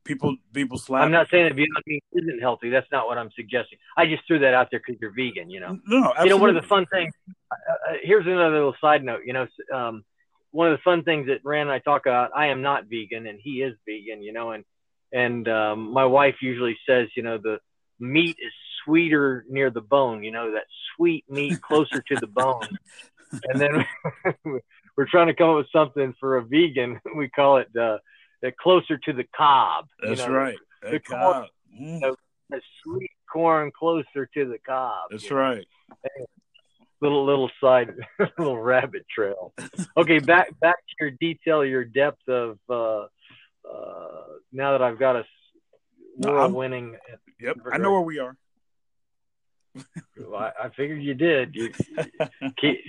People, 0.04 0.38
people 0.54 0.78
slap. 0.78 1.04
I'm 1.04 1.12
not 1.12 1.30
saying 1.30 1.46
that 1.46 1.56
Beyond 1.56 1.84
Meat 1.86 2.04
isn't 2.14 2.40
healthy. 2.40 2.70
That's 2.70 2.88
not 2.92 3.08
what 3.08 3.18
I'm 3.18 3.30
suggesting. 3.36 3.78
I 3.98 4.06
just 4.06 4.26
threw 4.26 4.40
that 4.40 4.54
out 4.54 4.70
there 4.72 4.80
because 4.80 5.02
you're 5.02 5.12
vegan. 5.12 5.50
You 5.50 5.60
know. 5.60 5.80
No, 5.86 6.12
absolutely. 6.12 6.24
You 6.24 6.30
know, 6.30 6.38
one 6.38 6.56
of 6.56 6.62
the 6.62 6.68
fun 6.68 6.86
things. 6.92 7.14
Uh, 7.52 7.56
uh, 7.56 7.94
here's 8.04 8.26
another 8.26 8.56
little 8.56 8.76
side 8.80 9.04
note. 9.04 9.22
You 9.26 9.34
know, 9.34 9.48
um, 9.74 10.06
one 10.52 10.72
of 10.72 10.78
the 10.78 10.82
fun 10.84 11.04
things 11.04 11.28
that 11.28 11.40
Rand 11.44 11.70
and 11.70 11.72
I 11.72 11.80
talk 11.80 12.06
about. 12.06 12.32
I 12.34 12.48
am 12.48 12.62
not 12.62 12.86
vegan, 12.86 13.28
and 13.28 13.38
he 13.42 13.62
is 13.62 13.76
vegan. 13.86 14.22
You 14.24 14.32
know, 14.32 14.52
and 14.52 14.64
and 15.12 15.48
um, 15.48 15.92
my 15.94 16.06
wife 16.06 16.36
usually 16.42 16.78
says, 16.88 17.08
you 17.16 17.24
know, 17.24 17.38
the 17.38 17.60
meat 18.00 18.38
is 18.40 18.52
sweeter 18.84 19.46
near 19.50 19.70
the 19.70 19.82
bone. 19.82 20.24
You 20.24 20.32
know, 20.32 20.52
that 20.52 20.66
sweet 20.96 21.26
meat 21.30 21.62
closer 21.68 22.02
to 22.02 22.16
the 22.16 22.28
bone. 22.28 22.68
And 23.44 23.60
then 23.60 23.86
we're 24.98 25.08
trying 25.10 25.28
to 25.28 25.34
come 25.34 25.50
up 25.52 25.58
with 25.58 25.72
something 25.72 26.14
for 26.20 26.38
a 26.38 26.44
vegan. 26.44 27.00
We 27.16 27.30
call 27.30 27.58
it 27.58 27.68
uh, 27.76 27.98
closer 28.62 28.98
to 28.98 29.14
the 29.14 29.26
cob. 29.36 29.86
you 30.02 30.10
That's 30.10 30.28
know, 30.28 30.34
right. 30.34 30.58
the 30.82 31.00
corn- 31.00 31.34
cob. 31.34 31.46
Mm, 31.80 32.02
know, 32.02 32.16
The 32.50 32.62
sweet 32.84 33.12
corn 33.32 33.72
closer 33.78 34.26
to 34.34 34.46
the 34.46 34.58
cob. 34.66 35.10
That's 35.12 35.30
you 35.30 35.36
right. 35.36 35.66
little 37.02 37.26
little 37.26 37.50
side 37.62 37.94
little 38.38 38.60
rabbit 38.60 39.06
trail. 39.14 39.54
Okay, 39.96 40.20
back 40.20 40.58
back 40.60 40.76
to 40.76 40.96
your 41.00 41.12
detail, 41.12 41.66
your 41.66 41.84
depth 41.86 42.28
of 42.28 42.58
uh, 42.70 43.08
uh, 43.72 44.22
now 44.52 44.72
that 44.72 44.82
I've 44.82 45.00
got 45.00 45.16
a 45.18 45.24
No, 46.18 46.30
I'm- 46.30 46.38
world 46.38 46.54
winning. 46.54 46.98
Yep. 47.40 47.58
I 47.72 47.78
know 47.78 47.92
where 47.92 48.02
we 48.02 48.20
are. 48.20 48.36
I, 50.36 50.52
I 50.64 50.70
figured 50.76 51.02
you 51.04 51.14
did. 51.14 51.56
You, 51.56 51.72
keep, 52.58 52.80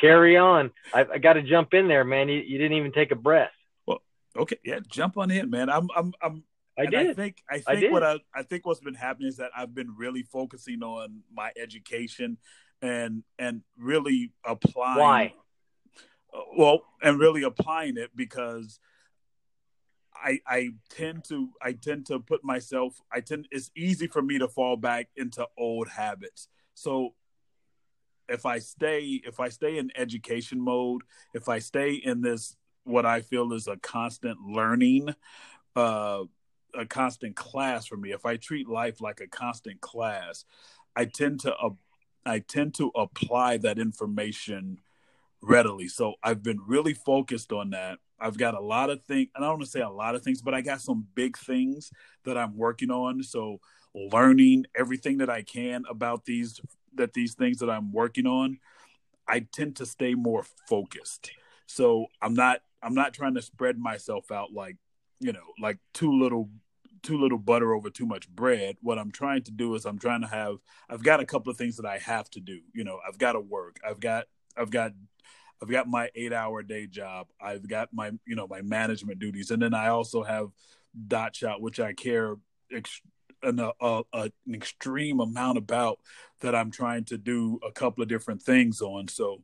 carry 0.00 0.36
on. 0.36 0.70
I, 0.94 1.04
I 1.14 1.18
got 1.18 1.32
to 1.34 1.42
jump 1.42 1.74
in 1.74 1.88
there, 1.88 2.04
man. 2.04 2.28
You, 2.28 2.38
you 2.38 2.58
didn't 2.58 2.76
even 2.76 2.92
take 2.92 3.10
a 3.10 3.16
breath. 3.16 3.50
Well, 3.86 3.98
okay. 4.36 4.58
Yeah. 4.64 4.78
Jump 4.88 5.18
on 5.18 5.30
in, 5.32 5.50
man. 5.50 5.68
I'm, 5.68 5.88
I'm, 5.96 6.12
I'm, 6.22 6.44
I 6.78 6.86
did. 6.86 7.10
I 7.10 7.14
think 7.14 7.42
I 7.50 7.62
I 7.66 7.80
think 7.80 7.92
what 7.92 8.04
I, 8.04 8.20
I 8.32 8.44
think 8.44 8.64
what's 8.64 8.78
been 8.78 8.94
happening 8.94 9.26
is 9.28 9.38
that 9.38 9.50
I've 9.56 9.74
been 9.74 9.96
really 9.96 10.22
focusing 10.22 10.84
on 10.84 11.22
my 11.34 11.50
education 11.60 12.38
and 12.80 13.24
and 13.36 13.62
really 13.76 14.30
applying 14.46 14.98
Why? 15.00 15.34
uh, 16.32 16.38
well 16.56 16.82
and 17.02 17.18
really 17.18 17.42
applying 17.42 17.96
it 17.96 18.10
because 18.14 18.78
I 20.22 20.40
I 20.46 20.70
tend 20.90 21.24
to 21.24 21.50
I 21.62 21.72
tend 21.72 22.06
to 22.06 22.18
put 22.20 22.44
myself 22.44 23.00
I 23.12 23.20
tend 23.20 23.48
it's 23.50 23.70
easy 23.76 24.06
for 24.06 24.22
me 24.22 24.38
to 24.38 24.48
fall 24.48 24.76
back 24.76 25.08
into 25.16 25.46
old 25.56 25.88
habits. 25.88 26.48
So 26.74 27.14
if 28.28 28.46
I 28.46 28.58
stay 28.58 29.22
if 29.26 29.40
I 29.40 29.48
stay 29.48 29.78
in 29.78 29.90
education 29.96 30.60
mode, 30.60 31.02
if 31.34 31.48
I 31.48 31.58
stay 31.58 31.94
in 31.94 32.20
this 32.20 32.56
what 32.84 33.06
I 33.06 33.20
feel 33.20 33.52
is 33.52 33.66
a 33.68 33.76
constant 33.76 34.40
learning 34.40 35.14
uh 35.76 36.24
a 36.74 36.86
constant 36.86 37.34
class 37.34 37.86
for 37.86 37.96
me. 37.96 38.12
If 38.12 38.26
I 38.26 38.36
treat 38.36 38.68
life 38.68 39.00
like 39.00 39.20
a 39.20 39.26
constant 39.26 39.80
class, 39.80 40.44
I 40.94 41.06
tend 41.06 41.40
to 41.40 41.54
uh, 41.56 41.70
I 42.26 42.40
tend 42.40 42.74
to 42.74 42.90
apply 42.94 43.58
that 43.58 43.78
information 43.78 44.78
readily. 45.40 45.88
So 45.88 46.14
I've 46.22 46.42
been 46.42 46.60
really 46.66 46.94
focused 46.94 47.52
on 47.52 47.70
that. 47.70 47.98
I've 48.20 48.38
got 48.38 48.54
a 48.54 48.60
lot 48.60 48.90
of 48.90 49.02
things, 49.04 49.28
and 49.34 49.44
I 49.44 49.48
don't 49.48 49.58
want 49.58 49.64
to 49.64 49.70
say 49.70 49.80
a 49.80 49.88
lot 49.88 50.14
of 50.14 50.22
things, 50.22 50.42
but 50.42 50.54
I 50.54 50.60
got 50.60 50.80
some 50.80 51.06
big 51.14 51.36
things 51.36 51.90
that 52.24 52.36
I'm 52.36 52.56
working 52.56 52.90
on. 52.90 53.22
So 53.22 53.60
learning 53.94 54.66
everything 54.76 55.18
that 55.18 55.30
I 55.30 55.42
can 55.42 55.84
about 55.88 56.24
these 56.24 56.60
that 56.94 57.12
these 57.12 57.34
things 57.34 57.58
that 57.58 57.70
I'm 57.70 57.92
working 57.92 58.26
on, 58.26 58.58
I 59.28 59.40
tend 59.40 59.76
to 59.76 59.86
stay 59.86 60.14
more 60.14 60.44
focused. 60.68 61.30
So 61.66 62.06
I'm 62.20 62.34
not 62.34 62.60
I'm 62.82 62.94
not 62.94 63.14
trying 63.14 63.34
to 63.34 63.42
spread 63.42 63.78
myself 63.78 64.30
out 64.30 64.52
like 64.52 64.76
you 65.20 65.32
know 65.32 65.52
like 65.60 65.78
too 65.92 66.12
little 66.18 66.48
too 67.02 67.18
little 67.18 67.38
butter 67.38 67.74
over 67.74 67.90
too 67.90 68.06
much 68.06 68.28
bread 68.28 68.76
what 68.80 68.98
i'm 68.98 69.10
trying 69.10 69.42
to 69.42 69.50
do 69.50 69.74
is 69.74 69.84
i'm 69.84 69.98
trying 69.98 70.20
to 70.20 70.26
have 70.26 70.56
i've 70.88 71.02
got 71.02 71.20
a 71.20 71.26
couple 71.26 71.50
of 71.50 71.56
things 71.56 71.76
that 71.76 71.86
i 71.86 71.98
have 71.98 72.28
to 72.30 72.40
do 72.40 72.60
you 72.72 72.84
know 72.84 72.98
i've 73.06 73.18
got 73.18 73.32
to 73.32 73.40
work 73.40 73.78
i've 73.86 74.00
got 74.00 74.26
i've 74.56 74.70
got 74.70 74.92
i've 75.62 75.70
got 75.70 75.88
my 75.88 76.10
eight 76.14 76.32
hour 76.32 76.62
day 76.62 76.86
job. 76.86 77.28
I've 77.40 77.68
got 77.68 77.88
my 77.92 78.12
you 78.26 78.36
know 78.36 78.46
my 78.46 78.62
management 78.62 79.18
duties. 79.18 79.50
And 79.50 79.62
then 79.62 79.74
i 79.74 79.88
also 79.88 80.22
have 80.22 80.48
dot 81.06 81.36
shot 81.36 81.60
which 81.60 81.78
i 81.78 81.92
care 81.92 82.36
ex- 82.72 83.02
an, 83.42 83.60
a, 83.60 83.72
a, 83.80 84.02
an 84.14 84.32
extreme 84.54 85.20
amount 85.20 85.58
about 85.58 86.00
that 86.40 86.54
i'm 86.54 86.70
trying 86.70 87.04
to 87.04 87.18
do 87.18 87.60
a 87.66 87.70
couple 87.70 88.02
of 88.02 88.08
different 88.08 88.42
things 88.42 88.80
on. 88.80 89.08
So 89.08 89.42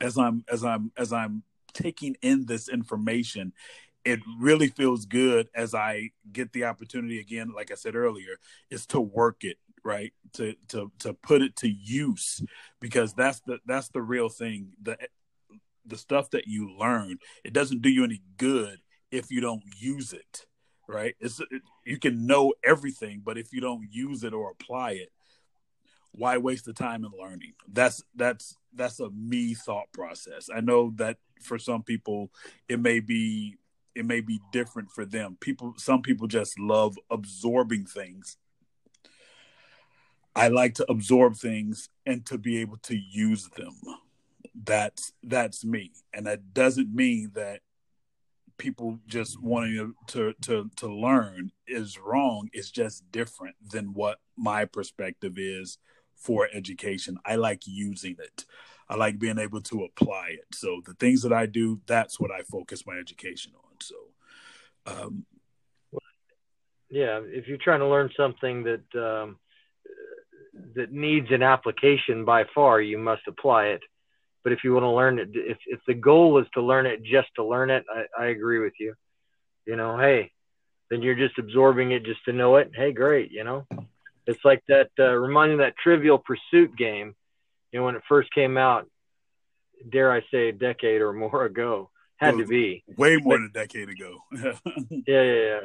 as 0.00 0.18
i'm 0.18 0.44
as 0.50 0.64
i'm 0.64 0.92
as 0.96 1.12
i'm 1.12 1.42
taking 1.72 2.16
in 2.22 2.46
this 2.46 2.68
information 2.68 3.52
it 4.06 4.20
really 4.38 4.68
feels 4.68 5.04
good 5.04 5.48
as 5.52 5.74
I 5.74 6.12
get 6.32 6.52
the 6.52 6.64
opportunity 6.64 7.18
again, 7.18 7.52
like 7.52 7.72
I 7.72 7.74
said 7.74 7.96
earlier, 7.96 8.36
is 8.70 8.86
to 8.86 9.00
work 9.00 9.42
it 9.42 9.58
right 9.86 10.12
to 10.34 10.54
to 10.68 10.90
to 10.98 11.14
put 11.14 11.40
it 11.42 11.56
to 11.56 11.68
use 11.68 12.42
because 12.80 13.14
that's 13.14 13.40
the 13.40 13.58
that's 13.66 13.88
the 13.88 14.02
real 14.02 14.28
thing. 14.28 14.72
The 14.82 14.98
the 15.86 15.96
stuff 15.96 16.30
that 16.30 16.46
you 16.46 16.76
learn 16.76 17.18
it 17.44 17.52
doesn't 17.52 17.80
do 17.80 17.88
you 17.88 18.04
any 18.04 18.20
good 18.36 18.80
if 19.10 19.30
you 19.30 19.40
don't 19.40 19.62
use 19.78 20.12
it 20.12 20.46
right? 20.88 21.16
It's 21.20 21.40
it, 21.40 21.62
you 21.84 21.98
can 21.98 22.26
know 22.26 22.54
everything 22.64 23.22
but 23.24 23.38
if 23.38 23.52
you 23.52 23.60
don't 23.60 23.88
use 23.90 24.24
it 24.24 24.32
or 24.32 24.50
apply 24.50 24.92
it 24.92 25.10
why 26.16 26.38
waste 26.38 26.64
the 26.64 26.72
time 26.72 27.04
in 27.04 27.12
learning? 27.18 27.52
That's 27.68 28.02
that's 28.14 28.56
that's 28.74 29.00
a 29.00 29.10
me 29.10 29.54
thought 29.54 29.92
process. 29.92 30.48
I 30.54 30.60
know 30.60 30.92
that 30.96 31.18
for 31.42 31.58
some 31.58 31.82
people 31.82 32.30
it 32.68 32.80
may 32.80 33.00
be 33.00 33.56
it 33.94 34.04
may 34.04 34.20
be 34.20 34.40
different 34.50 34.90
for 34.90 35.04
them. 35.04 35.36
People 35.40 35.74
some 35.76 36.02
people 36.02 36.26
just 36.26 36.58
love 36.58 36.96
absorbing 37.10 37.84
things 37.84 38.36
i 40.36 40.48
like 40.48 40.74
to 40.74 40.90
absorb 40.90 41.34
things 41.36 41.88
and 42.04 42.24
to 42.26 42.38
be 42.38 42.58
able 42.58 42.76
to 42.78 42.96
use 42.96 43.48
them. 43.56 43.74
That's 44.54 45.12
that's 45.22 45.64
me. 45.64 45.92
And 46.14 46.26
that 46.26 46.54
doesn't 46.54 46.94
mean 46.94 47.32
that 47.34 47.60
people 48.58 48.98
just 49.06 49.42
wanting 49.42 49.94
to 50.08 50.34
to 50.42 50.70
to 50.76 50.86
learn 50.86 51.50
is 51.66 51.98
wrong. 51.98 52.48
It's 52.52 52.70
just 52.70 53.10
different 53.10 53.56
than 53.66 53.92
what 53.92 54.18
my 54.36 54.64
perspective 54.64 55.34
is 55.36 55.78
for 56.16 56.48
education. 56.52 57.18
I 57.26 57.36
like 57.36 57.62
using 57.66 58.16
it. 58.18 58.46
I 58.88 58.94
like 58.94 59.18
being 59.18 59.38
able 59.38 59.60
to 59.62 59.84
apply 59.84 60.28
it. 60.30 60.54
So 60.54 60.80
the 60.86 60.94
things 60.94 61.22
that 61.22 61.32
i 61.32 61.46
do 61.46 61.80
that's 61.86 62.20
what 62.20 62.30
i 62.30 62.42
focus 62.42 62.86
my 62.86 62.96
education 62.96 63.52
on. 63.56 63.74
So 63.80 63.96
um 64.86 65.26
Yeah, 66.88 67.20
if 67.24 67.48
you're 67.48 67.58
trying 67.58 67.80
to 67.80 67.88
learn 67.88 68.10
something 68.16 68.62
that 68.62 68.84
um, 68.94 69.38
that 70.74 70.92
needs 70.92 71.28
an 71.30 71.42
application 71.42 72.24
by 72.24 72.44
far, 72.54 72.80
you 72.80 72.98
must 72.98 73.22
apply 73.26 73.66
it. 73.66 73.80
But 74.44 74.52
if 74.52 74.60
you 74.62 74.72
want 74.72 74.84
to 74.84 74.90
learn 74.90 75.18
it, 75.18 75.30
if 75.32 75.58
if 75.66 75.80
the 75.86 75.94
goal 75.94 76.38
is 76.38 76.46
to 76.54 76.62
learn 76.62 76.86
it 76.86 77.02
just 77.02 77.28
to 77.36 77.44
learn 77.44 77.70
it, 77.70 77.84
I, 77.92 78.24
I 78.24 78.26
agree 78.26 78.60
with 78.60 78.74
you. 78.78 78.94
You 79.66 79.76
know, 79.76 79.98
hey, 79.98 80.30
then 80.90 81.02
you're 81.02 81.16
just 81.16 81.38
absorbing 81.38 81.90
it 81.92 82.04
just 82.04 82.24
to 82.26 82.32
know 82.32 82.56
it. 82.56 82.70
Hey, 82.74 82.92
great. 82.92 83.32
You 83.32 83.44
know, 83.44 83.66
it's 84.26 84.44
like 84.44 84.62
that. 84.68 84.90
Uh, 84.98 85.14
reminding 85.14 85.58
that 85.58 85.76
Trivial 85.76 86.18
Pursuit 86.18 86.76
game. 86.76 87.14
You 87.72 87.80
know, 87.80 87.86
when 87.86 87.96
it 87.96 88.02
first 88.08 88.32
came 88.32 88.56
out, 88.56 88.88
dare 89.90 90.12
I 90.12 90.20
say, 90.30 90.48
a 90.48 90.52
decade 90.52 91.00
or 91.00 91.12
more 91.12 91.44
ago, 91.44 91.90
had 92.16 92.38
to 92.38 92.46
be. 92.46 92.84
way 92.96 93.16
more 93.16 93.36
than 93.36 93.46
a 93.46 93.52
decade 93.52 93.88
ago 93.88 94.18
Yeah, 94.32 94.52
yeah, 95.06 95.32
yeah. 95.32 95.60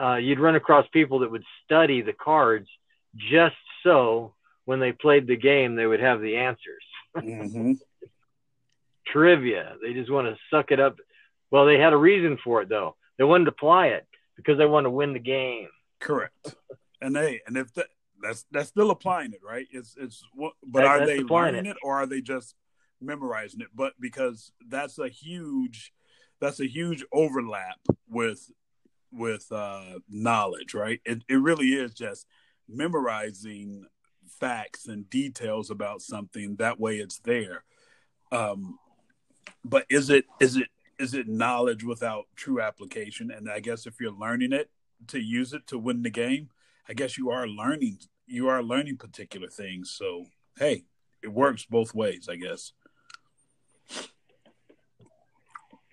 Uh, 0.00 0.16
you'd 0.16 0.40
run 0.40 0.54
across 0.54 0.86
people 0.92 1.20
that 1.20 1.30
would 1.30 1.44
study 1.64 2.02
the 2.02 2.12
cards 2.12 2.68
just 3.16 3.54
so 3.82 4.34
when 4.64 4.78
they 4.80 4.92
played 4.92 5.26
the 5.26 5.36
game, 5.36 5.74
they 5.74 5.86
would 5.86 6.00
have 6.00 6.20
the 6.20 6.36
answers. 6.36 6.84
hmm 7.18 7.72
Trivia. 9.06 9.74
They 9.82 9.92
just 9.92 10.10
want 10.10 10.28
to 10.28 10.36
suck 10.50 10.70
it 10.70 10.80
up. 10.80 10.96
Well, 11.50 11.66
they 11.66 11.78
had 11.78 11.92
a 11.92 11.96
reason 11.96 12.38
for 12.42 12.62
it 12.62 12.68
though. 12.68 12.96
They 13.18 13.24
wanted 13.24 13.44
to 13.46 13.50
apply 13.50 13.88
it 13.88 14.06
because 14.36 14.58
they 14.58 14.64
want 14.66 14.84
to 14.86 14.90
win 14.90 15.12
the 15.12 15.18
game. 15.18 15.68
correct 16.00 16.54
and 17.00 17.14
they 17.14 17.40
and 17.46 17.56
if 17.56 17.72
that 17.74 17.86
that's 18.22 18.44
that's 18.52 18.68
still 18.68 18.90
applying 18.92 19.32
it 19.32 19.40
right 19.44 19.66
it's 19.72 19.94
it's 19.98 20.22
what 20.34 20.52
but 20.64 20.80
That- 20.82 20.86
are 21.02 21.06
they 21.06 21.18
learning 21.20 21.66
it. 21.66 21.76
or 21.82 21.94
are 21.96 22.06
they 22.06 22.20
just 22.20 22.54
memorizing 23.00 23.60
it 23.60 23.68
but 23.74 23.92
because 24.00 24.52
that's 24.68 24.98
a 24.98 25.08
huge 25.08 25.92
that's 26.40 26.60
a 26.60 26.66
huge 26.68 27.04
overlap 27.12 27.78
with 28.08 28.50
with 29.12 29.50
uh 29.52 29.98
knowledge 30.08 30.74
right 30.74 31.00
it, 31.04 31.22
it 31.28 31.34
really 31.36 31.72
is 31.74 31.92
just 31.92 32.26
memorizing 32.68 33.86
facts 34.40 34.86
and 34.86 35.08
details 35.10 35.70
about 35.70 36.00
something 36.00 36.56
that 36.56 36.80
way 36.80 36.96
it's 36.96 37.18
there 37.20 37.64
um 38.32 38.78
but 39.64 39.84
is 39.88 40.10
it 40.10 40.24
is 40.40 40.56
it 40.56 40.68
is 40.98 41.14
it 41.14 41.28
knowledge 41.28 41.84
without 41.84 42.24
true 42.34 42.60
application 42.60 43.30
and 43.30 43.50
i 43.50 43.60
guess 43.60 43.86
if 43.86 44.00
you're 44.00 44.12
learning 44.12 44.52
it 44.52 44.70
to 45.06 45.20
use 45.20 45.52
it 45.52 45.66
to 45.66 45.78
win 45.78 46.02
the 46.02 46.10
game 46.10 46.48
i 46.88 46.92
guess 46.92 47.18
you 47.18 47.30
are 47.30 47.46
learning 47.46 47.98
you 48.26 48.48
are 48.48 48.62
learning 48.62 48.96
particular 48.96 49.48
things. 49.48 49.90
So 49.90 50.26
hey, 50.58 50.84
it 51.22 51.28
works 51.28 51.64
both 51.64 51.94
ways, 51.94 52.28
I 52.28 52.36
guess. 52.36 52.72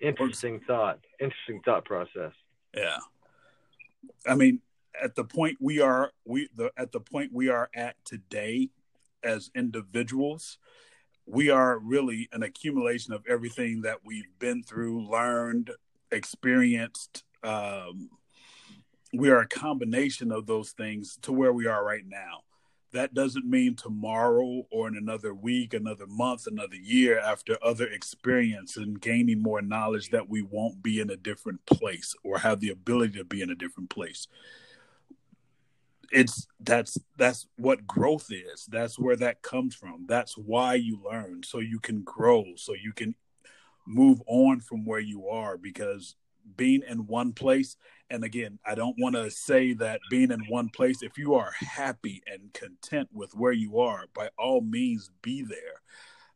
Interesting 0.00 0.60
thought. 0.66 0.98
Interesting 1.20 1.60
thought 1.64 1.84
process. 1.84 2.32
Yeah. 2.74 2.98
I 4.26 4.34
mean, 4.34 4.60
at 5.00 5.14
the 5.14 5.24
point 5.24 5.58
we 5.60 5.80
are 5.80 6.12
we 6.24 6.48
the 6.54 6.70
at 6.76 6.92
the 6.92 7.00
point 7.00 7.32
we 7.32 7.48
are 7.48 7.70
at 7.74 7.96
today 8.04 8.70
as 9.22 9.50
individuals, 9.54 10.58
we 11.26 11.50
are 11.50 11.78
really 11.78 12.28
an 12.32 12.42
accumulation 12.42 13.12
of 13.12 13.24
everything 13.28 13.82
that 13.82 13.98
we've 14.04 14.38
been 14.38 14.62
through, 14.62 15.08
learned, 15.08 15.70
experienced. 16.10 17.24
Um, 17.42 18.10
we 19.12 19.28
are 19.30 19.40
a 19.40 19.48
combination 19.48 20.32
of 20.32 20.46
those 20.46 20.70
things 20.70 21.18
to 21.22 21.32
where 21.32 21.52
we 21.52 21.66
are 21.66 21.84
right 21.84 22.04
now 22.06 22.42
that 22.92 23.14
doesn't 23.14 23.48
mean 23.48 23.76
tomorrow 23.76 24.66
or 24.70 24.88
in 24.88 24.96
another 24.96 25.32
week, 25.32 25.74
another 25.74 26.06
month, 26.06 26.46
another 26.46 26.76
year 26.76 27.18
after 27.18 27.56
other 27.62 27.86
experience 27.86 28.76
and 28.76 29.00
gaining 29.00 29.42
more 29.42 29.62
knowledge 29.62 30.10
that 30.10 30.28
we 30.28 30.42
won't 30.42 30.82
be 30.82 31.00
in 31.00 31.10
a 31.10 31.16
different 31.16 31.64
place 31.66 32.14
or 32.24 32.38
have 32.38 32.60
the 32.60 32.70
ability 32.70 33.18
to 33.18 33.24
be 33.24 33.42
in 33.42 33.50
a 33.50 33.54
different 33.54 33.90
place. 33.90 34.26
It's 36.10 36.46
that's 36.60 36.98
that's 37.16 37.46
what 37.56 37.86
growth 37.86 38.28
is. 38.30 38.66
That's 38.68 38.98
where 38.98 39.16
that 39.16 39.42
comes 39.42 39.74
from. 39.74 40.06
That's 40.08 40.36
why 40.36 40.74
you 40.74 41.00
learn 41.04 41.42
so 41.44 41.58
you 41.58 41.78
can 41.78 42.02
grow, 42.02 42.44
so 42.56 42.74
you 42.74 42.92
can 42.92 43.14
move 43.86 44.22
on 44.26 44.60
from 44.60 44.84
where 44.84 45.00
you 45.00 45.28
are 45.28 45.56
because 45.56 46.14
being 46.56 46.82
in 46.88 47.06
one 47.06 47.32
place 47.32 47.76
and 48.08 48.24
again 48.24 48.58
i 48.64 48.74
don't 48.74 48.96
want 48.98 49.14
to 49.14 49.30
say 49.30 49.72
that 49.72 50.00
being 50.10 50.30
in 50.30 50.40
one 50.48 50.68
place 50.68 51.02
if 51.02 51.18
you 51.18 51.34
are 51.34 51.52
happy 51.60 52.22
and 52.26 52.52
content 52.52 53.08
with 53.12 53.34
where 53.34 53.52
you 53.52 53.78
are 53.78 54.04
by 54.14 54.28
all 54.38 54.60
means 54.60 55.10
be 55.22 55.42
there 55.42 55.80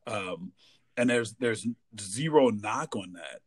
um, 0.07 0.53
and 0.97 1.09
there's 1.09 1.35
there's 1.35 1.67
zero 2.01 2.51
knock 2.51 2.95
on 2.95 3.13
that 3.15 3.41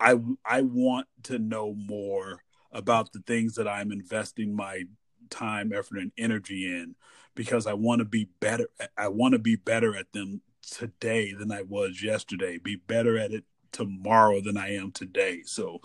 i 0.00 0.14
i 0.44 0.62
want 0.62 1.06
to 1.22 1.38
know 1.38 1.74
more 1.74 2.42
about 2.72 3.12
the 3.12 3.20
things 3.26 3.54
that 3.54 3.68
i'm 3.68 3.92
investing 3.92 4.54
my 4.54 4.84
time 5.30 5.72
effort 5.72 5.98
and 5.98 6.12
energy 6.18 6.66
in 6.66 6.94
because 7.34 7.66
i 7.66 7.72
want 7.72 7.98
to 7.98 8.04
be 8.04 8.28
better 8.40 8.68
i 8.96 9.08
want 9.08 9.32
to 9.32 9.38
be 9.38 9.56
better 9.56 9.96
at 9.96 10.12
them 10.12 10.40
today 10.62 11.32
than 11.32 11.52
i 11.52 11.62
was 11.62 12.02
yesterday 12.02 12.58
be 12.58 12.76
better 12.76 13.18
at 13.18 13.32
it 13.32 13.44
tomorrow 13.76 14.40
than 14.40 14.56
I 14.56 14.74
am 14.76 14.90
today. 14.90 15.42
So 15.44 15.80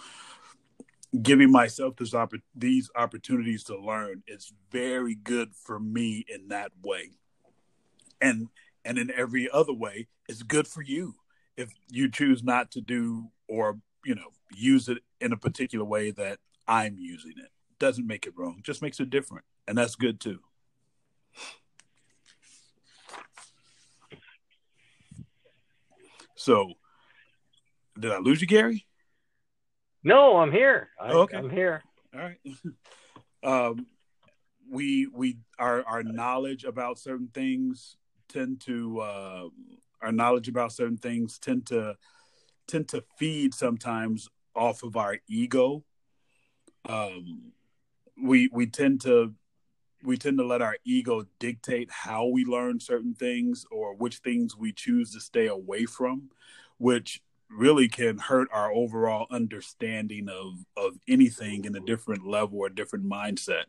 giving 1.21 1.51
myself 1.51 1.97
this 1.97 2.13
these 2.55 2.89
opportunities 2.95 3.65
to 3.65 3.77
learn 3.77 4.23
is 4.27 4.53
very 4.71 5.15
good 5.15 5.53
for 5.53 5.77
me 5.77 6.25
in 6.27 6.47
that 6.49 6.71
way. 6.81 7.11
And 8.21 8.47
and 8.85 8.97
in 8.97 9.11
every 9.11 9.49
other 9.51 9.73
way, 9.73 10.07
it's 10.29 10.41
good 10.41 10.67
for 10.67 10.81
you 10.81 11.15
if 11.57 11.73
you 11.89 12.09
choose 12.09 12.43
not 12.43 12.71
to 12.71 12.81
do 12.81 13.29
or, 13.47 13.77
you 14.05 14.15
know, 14.15 14.29
use 14.55 14.87
it 14.87 14.99
in 15.19 15.33
a 15.33 15.37
particular 15.37 15.85
way 15.85 16.11
that 16.11 16.39
I'm 16.67 16.97
using 16.97 17.33
it. 17.37 17.51
Doesn't 17.81 18.05
make 18.05 18.27
it 18.27 18.33
wrong, 18.37 18.61
just 18.61 18.83
makes 18.83 18.99
it 18.99 19.09
different. 19.09 19.43
And 19.67 19.75
that's 19.75 19.95
good 19.95 20.19
too. 20.19 20.37
So 26.35 26.73
did 27.99 28.11
I 28.11 28.19
lose 28.19 28.39
you, 28.39 28.45
Gary? 28.45 28.85
No, 30.03 30.37
I'm 30.37 30.51
here. 30.51 30.89
I, 30.99 31.09
okay, 31.09 31.37
I'm 31.37 31.49
here. 31.49 31.81
All 32.13 32.21
right. 32.21 32.37
um, 33.43 33.87
we 34.69 35.07
we 35.11 35.39
our 35.57 35.83
our 35.87 36.03
knowledge 36.03 36.63
about 36.65 36.99
certain 36.99 37.29
things 37.33 37.97
tend 38.29 38.61
to 38.67 38.99
uh, 38.99 39.47
our 40.03 40.11
knowledge 40.11 40.47
about 40.47 40.71
certain 40.71 40.97
things 40.97 41.39
tend 41.39 41.65
to 41.65 41.95
tend 42.67 42.89
to 42.89 43.03
feed 43.17 43.55
sometimes 43.55 44.29
off 44.55 44.83
of 44.83 44.95
our 44.95 45.17
ego. 45.27 45.83
Um, 46.87 47.53
we 48.21 48.49
we 48.51 48.65
tend 48.67 49.01
to 49.01 49.33
we 50.03 50.17
tend 50.17 50.37
to 50.39 50.45
let 50.45 50.61
our 50.61 50.77
ego 50.83 51.25
dictate 51.39 51.89
how 51.91 52.25
we 52.25 52.43
learn 52.43 52.79
certain 52.79 53.13
things 53.13 53.65
or 53.71 53.93
which 53.95 54.17
things 54.17 54.57
we 54.57 54.71
choose 54.71 55.13
to 55.13 55.19
stay 55.19 55.47
away 55.47 55.85
from, 55.85 56.29
which 56.77 57.21
really 57.49 57.87
can 57.87 58.17
hurt 58.17 58.47
our 58.51 58.71
overall 58.71 59.27
understanding 59.29 60.27
of 60.29 60.65
of 60.77 60.97
anything 61.07 61.65
in 61.65 61.75
a 61.75 61.81
different 61.81 62.25
level 62.25 62.59
or 62.59 62.69
different 62.69 63.05
mindset. 63.05 63.65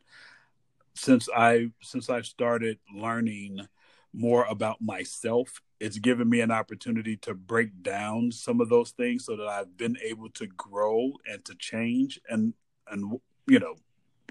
Since 0.95 1.29
i 1.35 1.71
since 1.83 2.09
i 2.11 2.21
started 2.23 2.79
learning 2.95 3.67
more 4.15 4.45
about 4.45 4.81
myself 4.81 5.63
it's 5.81 5.99
given 5.99 6.29
me 6.29 6.41
an 6.41 6.51
opportunity 6.51 7.17
to 7.17 7.35
break 7.35 7.83
down 7.83 8.31
some 8.31 8.61
of 8.61 8.69
those 8.69 8.91
things 8.91 9.25
so 9.25 9.35
that 9.37 9.49
i've 9.49 9.75
been 9.79 9.97
able 10.05 10.29
to 10.29 10.47
grow 10.49 11.13
and 11.27 11.43
to 11.47 11.55
change 11.55 12.21
and 12.29 12.53
and 12.91 13.19
you 13.49 13.59
know 13.59 13.75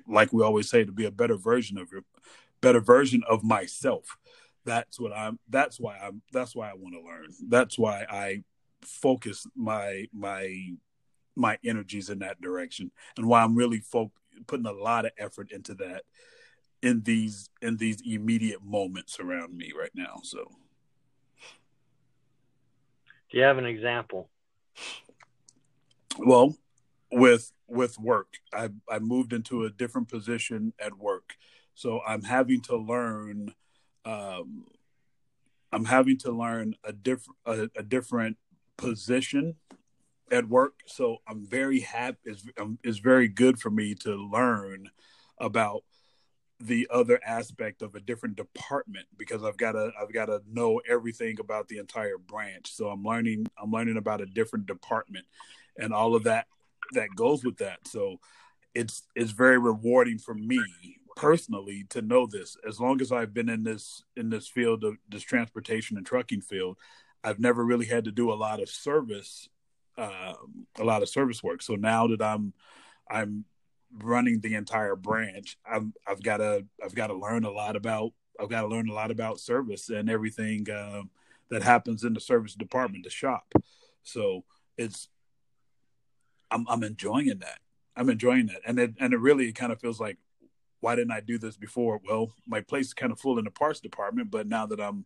like 0.07 0.33
we 0.33 0.43
always 0.43 0.69
say 0.69 0.83
to 0.83 0.91
be 0.91 1.05
a 1.05 1.11
better 1.11 1.35
version 1.35 1.77
of 1.77 1.91
your 1.91 2.03
better 2.61 2.79
version 2.79 3.23
of 3.29 3.43
myself. 3.43 4.17
That's 4.65 4.99
what 4.99 5.11
i'm 5.15 5.39
that's 5.49 5.79
why 5.79 5.97
i'm 5.97 6.21
that's 6.31 6.55
why 6.55 6.69
i 6.69 6.73
want 6.73 6.95
to 6.95 7.01
learn. 7.01 7.27
That's 7.47 7.77
why 7.77 8.05
i 8.09 8.43
focus 8.81 9.45
my 9.55 10.07
my 10.13 10.73
my 11.35 11.57
energies 11.63 12.09
in 12.09 12.19
that 12.19 12.41
direction 12.41 12.91
and 13.17 13.27
why 13.27 13.41
i'm 13.41 13.55
really 13.55 13.79
fo- 13.79 14.11
putting 14.47 14.65
a 14.65 14.71
lot 14.71 15.05
of 15.05 15.11
effort 15.17 15.51
into 15.51 15.73
that 15.75 16.03
in 16.81 17.01
these 17.03 17.49
in 17.61 17.77
these 17.77 18.01
immediate 18.05 18.63
moments 18.63 19.19
around 19.19 19.55
me 19.55 19.71
right 19.77 19.91
now 19.93 20.19
so. 20.23 20.51
Do 23.29 23.37
you 23.37 23.43
have 23.43 23.57
an 23.57 23.65
example? 23.65 24.29
Well 26.17 26.55
with 27.11 27.51
with 27.71 27.97
work 27.99 28.37
i 28.53 28.69
i 28.89 28.99
moved 28.99 29.33
into 29.33 29.63
a 29.63 29.69
different 29.69 30.07
position 30.07 30.73
at 30.79 30.97
work 30.97 31.35
so 31.73 32.01
i'm 32.07 32.23
having 32.23 32.61
to 32.61 32.75
learn 32.75 33.53
um 34.05 34.65
i'm 35.71 35.85
having 35.85 36.17
to 36.17 36.31
learn 36.31 36.75
a 36.83 36.93
different 36.93 37.37
a, 37.45 37.69
a 37.77 37.83
different 37.83 38.37
position 38.77 39.55
at 40.31 40.47
work. 40.47 40.79
So 40.85 41.17
I'm 41.27 41.45
very 41.45 41.81
happy. 41.81 42.17
It's, 42.25 42.45
um, 42.59 42.79
it's 42.83 42.99
very 42.99 43.27
good 43.27 43.59
for 43.59 43.69
me 43.69 43.93
to 43.95 44.15
learn 44.15 44.89
about 45.37 45.83
the 46.59 46.87
other 46.91 47.19
aspect 47.25 47.81
of 47.81 47.95
a 47.95 47.99
different 47.99 48.35
department 48.35 49.07
because 49.17 49.43
I've 49.43 49.57
got 49.57 49.71
to 49.71 49.91
I've 49.99 50.13
got 50.13 50.25
to 50.25 50.41
know 50.47 50.79
everything 50.87 51.39
about 51.39 51.67
the 51.67 51.79
entire 51.79 52.19
branch. 52.19 52.71
So 52.71 52.89
I'm 52.89 53.03
learning 53.03 53.47
I'm 53.61 53.71
learning 53.71 53.97
about 53.97 54.21
a 54.21 54.27
different 54.27 54.67
department 54.67 55.25
and 55.77 55.91
all 55.91 56.15
of 56.15 56.23
that 56.23 56.47
that 56.93 57.15
goes 57.15 57.43
with 57.43 57.57
that. 57.57 57.87
So 57.87 58.19
it's 58.73 59.03
it's 59.15 59.31
very 59.31 59.57
rewarding 59.57 60.17
for 60.17 60.33
me 60.33 60.63
personally 61.15 61.85
to 61.89 62.01
know 62.01 62.25
this. 62.25 62.57
As 62.67 62.79
long 62.79 63.01
as 63.01 63.11
I've 63.11 63.33
been 63.33 63.49
in 63.49 63.63
this 63.63 64.03
in 64.15 64.29
this 64.29 64.47
field 64.47 64.83
of 64.83 64.97
this 65.09 65.23
transportation 65.23 65.97
and 65.97 66.05
trucking 66.05 66.41
field, 66.41 66.77
I've 67.23 67.39
never 67.39 67.63
really 67.63 67.85
had 67.85 68.05
to 68.05 68.11
do 68.11 68.31
a 68.31 68.35
lot 68.35 68.61
of 68.61 68.69
service, 68.69 69.49
uh, 69.97 70.33
a 70.79 70.83
lot 70.83 71.01
of 71.01 71.09
service 71.09 71.43
work. 71.43 71.61
So 71.61 71.75
now 71.75 72.07
that 72.07 72.21
I'm, 72.21 72.53
I'm 73.09 73.45
running 73.99 74.39
the 74.39 74.55
entire 74.55 74.95
branch, 74.95 75.57
I'm, 75.69 75.93
I've 76.07 76.23
got 76.23 76.37
to, 76.37 76.65
I've 76.83 76.95
got 76.95 77.07
to 77.07 77.13
learn 77.13 77.43
a 77.43 77.51
lot 77.51 77.75
about, 77.75 78.13
I've 78.39 78.49
got 78.49 78.61
to 78.61 78.67
learn 78.67 78.89
a 78.89 78.93
lot 78.93 79.11
about 79.11 79.39
service 79.39 79.89
and 79.89 80.09
everything 80.09 80.69
uh, 80.69 81.03
that 81.49 81.61
happens 81.61 82.03
in 82.03 82.13
the 82.13 82.19
service 82.19 82.55
department, 82.55 83.03
the 83.03 83.09
shop. 83.09 83.53
So 84.03 84.43
it's, 84.77 85.09
I'm, 86.51 86.65
I'm 86.67 86.83
enjoying 86.83 87.39
that. 87.39 87.59
I'm 87.95 88.09
enjoying 88.09 88.47
that, 88.47 88.61
and 88.65 88.79
it, 88.79 88.93
and 88.99 89.13
it 89.13 89.19
really 89.19 89.51
kind 89.51 89.71
of 89.71 89.79
feels 89.81 89.99
like, 89.99 90.17
why 90.79 90.95
didn't 90.95 91.11
I 91.11 91.19
do 91.19 91.37
this 91.37 91.57
before? 91.57 91.99
Well, 92.07 92.33
my 92.47 92.61
place 92.61 92.87
is 92.87 92.93
kind 92.93 93.11
of 93.11 93.19
full 93.19 93.37
in 93.37 93.45
the 93.45 93.51
parts 93.51 93.79
department, 93.79 94.31
but 94.31 94.47
now 94.47 94.65
that 94.65 94.79
I'm 94.79 95.05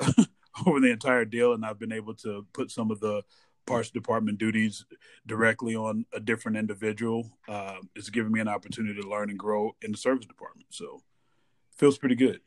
over 0.66 0.80
the 0.80 0.90
entire 0.90 1.24
deal, 1.24 1.52
and 1.52 1.64
I've 1.64 1.78
been 1.78 1.92
able 1.92 2.14
to 2.16 2.46
put 2.52 2.70
some 2.70 2.90
of 2.90 3.00
the 3.00 3.22
parts 3.66 3.90
department 3.90 4.38
duties 4.38 4.84
directly 5.26 5.76
on 5.76 6.06
a 6.12 6.20
different 6.20 6.56
individual. 6.56 7.30
Uh, 7.48 7.76
it's 7.94 8.10
given 8.10 8.32
me 8.32 8.40
an 8.40 8.48
opportunity 8.48 9.00
to 9.00 9.08
learn 9.08 9.30
and 9.30 9.38
grow 9.38 9.76
in 9.82 9.92
the 9.92 9.98
service 9.98 10.26
department. 10.26 10.66
So 10.70 11.02
feels 11.76 11.98
pretty 11.98 12.16
good. 12.16 12.40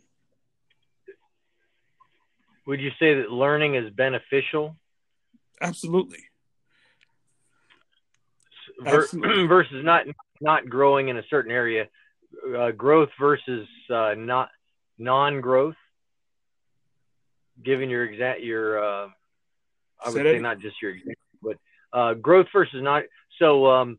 Would 2.68 2.82
you 2.82 2.90
say 3.00 3.14
that 3.16 3.32
learning 3.32 3.76
is 3.76 3.92
beneficial? 3.94 4.76
Absolutely. 5.62 6.24
Absolutely. 8.86 9.48
versus 9.48 9.84
not 9.84 10.06
not 10.42 10.68
growing 10.68 11.10
in 11.10 11.18
a 11.18 11.24
certain 11.30 11.52
area, 11.52 11.88
uh, 12.58 12.72
growth 12.72 13.10
versus 13.20 13.68
uh, 13.90 14.16
not 14.18 14.50
non-growth 14.98 15.76
Given 17.64 17.90
your 17.90 18.04
exact 18.04 18.42
your 18.42 18.84
uh, 18.84 19.08
I 20.04 20.10
would 20.10 20.22
say 20.22 20.40
not 20.40 20.60
just 20.60 20.76
your 20.82 20.92
example, 20.92 21.16
but 21.42 21.58
uh, 21.94 22.14
growth 22.16 22.48
versus 22.52 22.82
not. 22.84 23.04
So 23.40 23.68
um, 23.68 23.98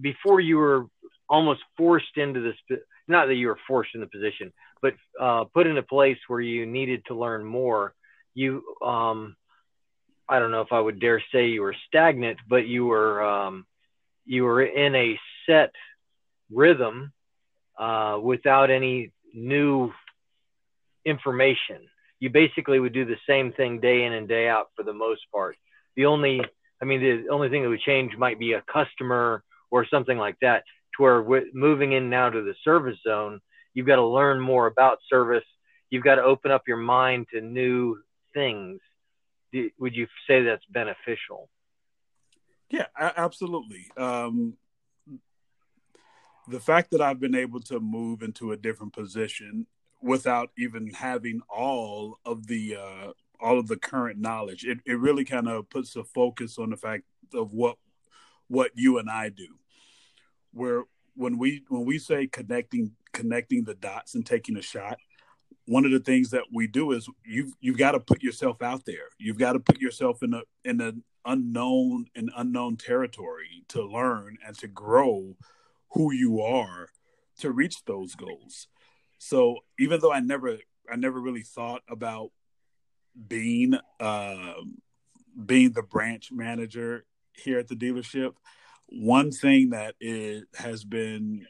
before 0.00 0.40
you 0.40 0.56
were 0.56 0.86
almost 1.28 1.60
forced 1.76 2.16
into 2.16 2.40
this 2.40 2.78
not 3.06 3.26
that 3.26 3.34
you 3.34 3.48
were 3.48 3.58
forced 3.68 3.90
in 3.94 4.00
the 4.00 4.06
position, 4.06 4.52
but 4.80 4.94
uh, 5.20 5.44
put 5.52 5.66
in 5.66 5.76
a 5.76 5.82
place 5.82 6.16
where 6.28 6.40
you 6.40 6.64
needed 6.64 7.04
to 7.06 7.14
learn 7.14 7.44
more. 7.44 7.94
You, 8.32 8.62
um, 8.82 9.36
I 10.26 10.38
don't 10.38 10.50
know 10.50 10.62
if 10.62 10.72
I 10.72 10.80
would 10.80 10.98
dare 10.98 11.22
say 11.30 11.48
you 11.48 11.60
were 11.60 11.76
stagnant, 11.88 12.38
but 12.48 12.66
you 12.66 12.86
were 12.86 13.22
um, 13.22 13.66
you 14.24 14.44
were 14.44 14.62
in 14.62 14.94
a 14.94 15.18
set 15.46 15.72
rhythm 16.50 17.12
uh, 17.78 18.18
without 18.22 18.70
any 18.70 19.12
new 19.34 19.92
information. 21.04 21.88
You 22.20 22.30
basically 22.30 22.80
would 22.80 22.92
do 22.92 23.04
the 23.04 23.16
same 23.28 23.52
thing 23.52 23.80
day 23.80 24.04
in 24.04 24.12
and 24.12 24.28
day 24.28 24.48
out 24.48 24.68
for 24.76 24.82
the 24.82 24.92
most 24.92 25.22
part. 25.32 25.56
The 25.96 26.06
only, 26.06 26.40
I 26.80 26.84
mean, 26.84 27.00
the 27.00 27.28
only 27.30 27.48
thing 27.48 27.62
that 27.62 27.68
would 27.68 27.80
change 27.80 28.16
might 28.16 28.38
be 28.38 28.52
a 28.52 28.62
customer 28.72 29.42
or 29.70 29.86
something 29.86 30.16
like 30.16 30.36
that. 30.40 30.64
To 30.96 31.02
where 31.02 31.44
moving 31.52 31.92
in 31.92 32.08
now 32.08 32.30
to 32.30 32.42
the 32.42 32.54
service 32.62 32.98
zone, 33.06 33.40
you've 33.74 33.86
got 33.86 33.96
to 33.96 34.06
learn 34.06 34.40
more 34.40 34.68
about 34.68 34.98
service. 35.10 35.44
You've 35.90 36.04
got 36.04 36.14
to 36.16 36.22
open 36.22 36.52
up 36.52 36.62
your 36.68 36.76
mind 36.76 37.26
to 37.34 37.40
new 37.40 37.98
things. 38.32 38.80
Would 39.78 39.96
you 39.96 40.06
say 40.28 40.44
that's 40.44 40.64
beneficial? 40.70 41.48
Yeah, 42.74 42.86
absolutely. 42.98 43.86
Um, 43.96 44.54
the 46.48 46.58
fact 46.58 46.90
that 46.90 47.00
I've 47.00 47.20
been 47.20 47.36
able 47.36 47.60
to 47.60 47.78
move 47.78 48.20
into 48.22 48.50
a 48.50 48.56
different 48.56 48.92
position 48.92 49.68
without 50.02 50.50
even 50.58 50.88
having 50.88 51.40
all 51.48 52.18
of 52.26 52.48
the 52.48 52.76
uh, 52.76 53.12
all 53.40 53.60
of 53.60 53.68
the 53.68 53.76
current 53.76 54.18
knowledge, 54.18 54.64
it, 54.64 54.78
it 54.84 54.98
really 54.98 55.24
kind 55.24 55.48
of 55.48 55.70
puts 55.70 55.94
a 55.94 56.02
focus 56.02 56.58
on 56.58 56.70
the 56.70 56.76
fact 56.76 57.04
of 57.32 57.52
what 57.52 57.76
what 58.48 58.72
you 58.74 58.98
and 58.98 59.08
I 59.08 59.28
do. 59.28 59.46
Where 60.52 60.82
when 61.14 61.38
we 61.38 61.62
when 61.68 61.84
we 61.84 62.00
say 62.00 62.26
connecting 62.26 62.90
connecting 63.12 63.62
the 63.62 63.74
dots 63.74 64.16
and 64.16 64.26
taking 64.26 64.56
a 64.56 64.62
shot, 64.62 64.98
one 65.66 65.84
of 65.84 65.92
the 65.92 66.00
things 66.00 66.30
that 66.30 66.44
we 66.52 66.66
do 66.66 66.92
is 66.92 67.08
you've 67.24 67.52
you've 67.60 67.78
got 67.78 67.92
to 67.92 68.00
put 68.00 68.22
yourself 68.22 68.62
out 68.62 68.84
there. 68.84 69.08
You've 69.18 69.38
got 69.38 69.54
to 69.54 69.60
put 69.60 69.80
yourself 69.80 70.22
in 70.22 70.34
a 70.34 70.42
in 70.64 70.80
an 70.80 71.02
unknown 71.24 72.06
and 72.14 72.30
unknown 72.36 72.76
territory 72.76 73.64
to 73.68 73.82
learn 73.82 74.36
and 74.46 74.56
to 74.58 74.68
grow 74.68 75.36
who 75.92 76.12
you 76.12 76.42
are 76.42 76.88
to 77.38 77.50
reach 77.50 77.84
those 77.84 78.14
goals. 78.14 78.68
So 79.18 79.58
even 79.78 80.00
though 80.00 80.12
I 80.12 80.20
never 80.20 80.58
I 80.90 80.96
never 80.96 81.20
really 81.20 81.42
thought 81.42 81.82
about 81.88 82.30
being 83.28 83.74
uh, 84.00 84.54
being 85.46 85.72
the 85.72 85.82
branch 85.82 86.30
manager 86.30 87.06
here 87.32 87.58
at 87.58 87.68
the 87.68 87.74
dealership, 87.74 88.34
one 88.88 89.30
thing 89.30 89.70
that 89.70 89.94
it 89.98 90.44
has 90.56 90.84
been 90.84 91.46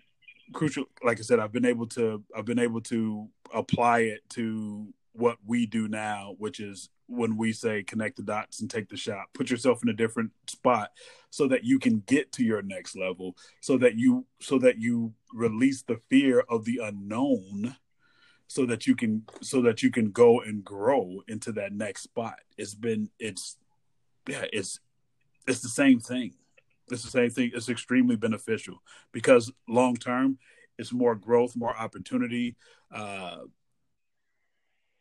crucial 0.52 0.84
like 1.02 1.18
i 1.18 1.22
said 1.22 1.38
i've 1.38 1.52
been 1.52 1.64
able 1.64 1.86
to 1.86 2.22
i've 2.36 2.44
been 2.44 2.58
able 2.58 2.80
to 2.80 3.28
apply 3.54 4.00
it 4.00 4.20
to 4.28 4.92
what 5.12 5.38
we 5.46 5.64
do 5.66 5.88
now 5.88 6.34
which 6.38 6.60
is 6.60 6.90
when 7.06 7.36
we 7.36 7.52
say 7.52 7.82
connect 7.82 8.16
the 8.16 8.22
dots 8.22 8.60
and 8.60 8.70
take 8.70 8.88
the 8.88 8.96
shot 8.96 9.26
put 9.32 9.50
yourself 9.50 9.82
in 9.82 9.88
a 9.88 9.94
different 9.94 10.30
spot 10.48 10.90
so 11.30 11.46
that 11.46 11.64
you 11.64 11.78
can 11.78 12.02
get 12.06 12.32
to 12.32 12.42
your 12.42 12.62
next 12.62 12.96
level 12.96 13.36
so 13.60 13.76
that 13.78 13.96
you 13.96 14.26
so 14.40 14.58
that 14.58 14.78
you 14.78 15.12
release 15.32 15.82
the 15.82 16.00
fear 16.08 16.44
of 16.48 16.64
the 16.64 16.80
unknown 16.82 17.76
so 18.46 18.66
that 18.66 18.86
you 18.86 18.94
can 18.94 19.24
so 19.40 19.62
that 19.62 19.82
you 19.82 19.90
can 19.90 20.10
go 20.10 20.40
and 20.40 20.64
grow 20.64 21.22
into 21.28 21.52
that 21.52 21.72
next 21.72 22.02
spot. 22.02 22.38
It's 22.56 22.74
been 22.74 23.10
it's 23.18 23.56
yeah 24.28 24.44
it's 24.52 24.80
it's 25.46 25.60
the 25.60 25.68
same 25.68 26.00
thing. 26.00 26.34
It's 26.90 27.02
the 27.02 27.10
same 27.10 27.30
thing. 27.30 27.50
It's 27.54 27.68
extremely 27.68 28.16
beneficial 28.16 28.82
because 29.12 29.50
long 29.68 29.96
term 29.96 30.38
it's 30.78 30.92
more 30.92 31.14
growth 31.14 31.56
more 31.56 31.76
opportunity 31.76 32.56
uh 32.92 33.38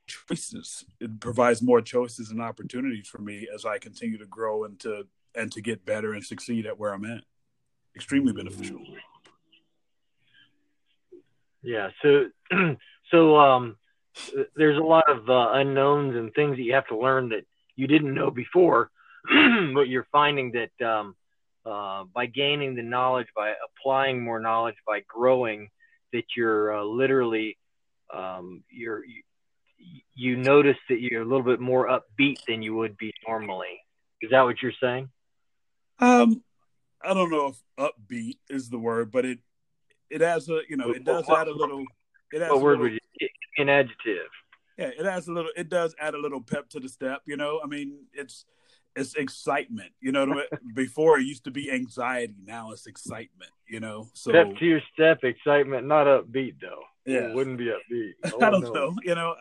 choices. 0.08 0.86
It 1.00 1.20
provides 1.20 1.62
more 1.62 1.82
choices 1.82 2.30
and 2.30 2.42
opportunities 2.42 3.08
for 3.08 3.20
me 3.20 3.48
as 3.54 3.66
I 3.66 3.78
continue 3.78 4.18
to 4.18 4.26
grow 4.26 4.64
and 4.66 4.80
to 4.82 5.08
and 5.36 5.52
to 5.52 5.62
get 5.62 5.86
better 5.86 6.14
and 6.14 6.24
succeed 6.24 6.66
at 6.66 6.78
where 6.78 6.94
I'm 6.94 7.06
at. 7.06 7.24
Extremely 7.96 8.34
beneficial. 8.34 8.82
Yeah. 11.62 11.90
So 12.02 12.26
so 13.12 13.38
um 13.38 13.78
there's 14.56 14.78
a 14.78 14.84
lot 14.84 15.10
of 15.10 15.28
uh, 15.28 15.54
unknowns 15.54 16.16
and 16.16 16.32
things 16.34 16.58
that 16.58 16.64
you 16.64 16.74
have 16.74 16.88
to 16.88 16.98
learn 16.98 17.30
that 17.30 17.46
you 17.76 17.88
didn't 17.88 18.14
know 18.14 18.30
before, 18.30 18.92
but 19.74 19.88
you're 19.88 20.06
finding 20.12 20.52
that 20.52 20.88
um, 20.88 21.16
uh, 21.66 22.04
by 22.14 22.26
gaining 22.26 22.76
the 22.76 22.82
knowledge, 22.82 23.28
by 23.36 23.54
applying 23.68 24.24
more 24.24 24.40
knowledge, 24.40 24.76
by 24.86 25.02
growing, 25.08 25.70
that 26.12 26.24
you're 26.36 26.76
uh, 26.76 26.84
literally 26.84 27.58
um, 28.14 28.64
you're 28.70 29.04
you 30.16 30.38
notice 30.38 30.78
that 30.90 31.02
you're 31.02 31.24
a 31.24 31.26
little 31.26 31.44
bit 31.44 31.60
more 31.60 31.88
upbeat 31.88 32.38
than 32.48 32.62
you 32.62 32.76
would 32.76 32.98
be 32.98 33.12
normally. 33.28 33.82
Is 34.22 34.32
that 34.32 34.44
what 34.44 34.62
you're 34.62 34.72
saying? 34.82 35.10
Um, 36.00 36.44
I 37.04 37.14
don't 37.14 37.30
know 37.30 37.48
if 37.48 37.62
upbeat 37.78 38.38
is 38.50 38.70
the 38.70 38.78
word, 38.78 39.12
but 39.12 39.26
it 39.26 39.40
it 40.10 40.22
has 40.22 40.48
a 40.50 40.62
you 40.70 40.78
know 40.78 40.92
it 40.92 41.04
does 41.04 41.30
add 41.30 41.48
a 41.48 41.54
little. 41.54 41.84
It 42.32 42.42
adds 42.42 42.54
what 42.54 42.62
word 42.62 42.80
little, 42.80 42.84
would 42.84 43.00
you? 43.20 43.30
An 43.58 43.70
adjective. 43.70 44.30
Yeah, 44.78 44.92
it 44.98 45.06
adds 45.06 45.28
a 45.28 45.34
little. 45.34 45.52
It 45.56 45.70
does 45.70 45.96
add 46.00 46.14
a 46.14 46.20
little 46.20 46.42
pep 46.42 46.70
to 46.70 46.80
the 46.80 46.90
step. 46.90 47.22
You 47.26 47.38
know, 47.38 47.60
I 47.64 47.68
mean, 47.68 48.06
it's 48.14 48.46
it's 48.96 49.16
excitement. 49.16 49.92
You 50.02 50.12
know, 50.12 50.42
before 50.74 51.20
it 51.20 51.26
used 51.26 51.44
to 51.46 51.52
be 51.52 51.72
anxiety. 51.72 52.36
Now 52.46 52.72
it's 52.72 52.88
excitement. 52.88 53.52
You 53.68 53.80
know, 53.80 54.10
so 54.14 54.32
pep 54.32 54.56
to 54.58 54.66
your 54.66 54.82
step, 54.94 55.24
excitement, 55.24 55.88
not 55.88 56.08
upbeat 56.08 56.56
though. 56.62 56.84
Yeah, 57.06 57.30
it 57.30 57.36
wouldn't 57.36 57.58
be 57.58 57.66
upbeat. 57.66 58.14
Oh, 58.32 58.38
I 58.42 58.50
don't 58.50 58.62
no. 58.62 58.74
know. 58.74 58.96
You 59.04 59.16
know, 59.16 59.36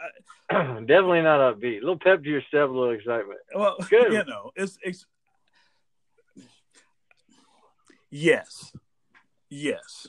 I, 0.51 0.81
definitely 0.81 1.23
not 1.23 1.41
upbeat. 1.41 1.79
A 1.79 1.81
little 1.81 1.99
pep 1.99 2.23
to 2.23 2.29
your 2.29 2.43
step, 2.49 2.69
a 2.69 2.73
little 2.73 2.91
excitement. 2.91 3.38
Well, 3.55 3.77
good. 3.88 4.12
You 4.12 4.25
know, 4.25 4.51
it's 4.57 4.79
it's 4.83 5.07
yes, 8.11 8.73
yes. 9.49 10.09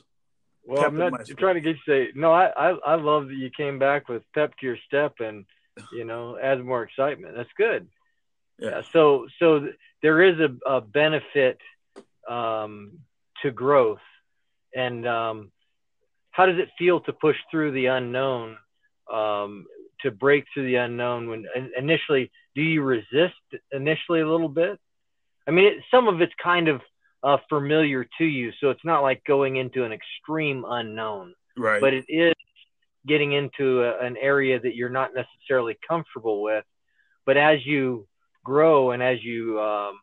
Well, 0.66 0.82
I'm 0.82 0.96
not 0.96 1.12
trying 1.38 1.56
to 1.56 1.60
get 1.60 1.76
you 1.86 1.94
to 1.94 2.08
say 2.08 2.12
no. 2.14 2.32
I, 2.32 2.46
I 2.56 2.70
I 2.86 2.94
love 2.94 3.28
that 3.28 3.36
you 3.36 3.50
came 3.54 3.78
back 3.78 4.08
with 4.08 4.22
pep 4.34 4.54
to 4.60 4.66
your 4.66 4.78
step 4.86 5.16
and 5.20 5.44
you 5.92 6.04
know 6.04 6.38
adds 6.42 6.62
more 6.62 6.82
excitement. 6.82 7.34
That's 7.36 7.50
good. 7.56 7.86
Yeah. 8.58 8.82
so 8.92 9.26
so 9.38 9.68
there 10.02 10.22
is 10.22 10.38
a, 10.38 10.70
a 10.70 10.80
benefit 10.80 11.58
um, 12.28 12.98
to 13.42 13.50
growth, 13.50 13.98
and 14.74 15.06
um, 15.06 15.50
how 16.30 16.46
does 16.46 16.58
it 16.58 16.68
feel 16.78 17.00
to 17.00 17.12
push 17.12 17.36
through 17.50 17.72
the 17.72 17.86
unknown 17.86 18.56
um, 19.12 19.66
to 20.00 20.10
break 20.10 20.44
through 20.52 20.66
the 20.66 20.76
unknown 20.76 21.28
when 21.28 21.46
initially 21.76 22.30
do 22.54 22.62
you 22.62 22.82
resist 22.82 23.34
initially 23.72 24.20
a 24.20 24.28
little 24.28 24.48
bit? 24.48 24.78
I 25.46 25.50
mean 25.50 25.66
it, 25.66 25.84
some 25.90 26.08
of 26.08 26.20
it's 26.20 26.32
kind 26.42 26.68
of 26.68 26.80
uh, 27.22 27.38
familiar 27.48 28.06
to 28.18 28.24
you 28.24 28.52
so 28.60 28.68
it's 28.70 28.84
not 28.84 29.02
like 29.02 29.24
going 29.24 29.56
into 29.56 29.84
an 29.84 29.92
extreme 29.92 30.64
unknown. 30.66 31.34
Right. 31.56 31.80
But 31.80 31.94
it 31.94 32.04
is 32.08 32.34
getting 33.06 33.32
into 33.32 33.82
a, 33.82 33.98
an 33.98 34.16
area 34.16 34.58
that 34.58 34.74
you're 34.74 34.88
not 34.88 35.10
necessarily 35.14 35.76
comfortable 35.86 36.42
with. 36.42 36.64
But 37.26 37.36
as 37.36 37.64
you 37.64 38.06
grow 38.44 38.92
and 38.92 39.02
as 39.02 39.22
you 39.22 39.60
um, 39.60 39.98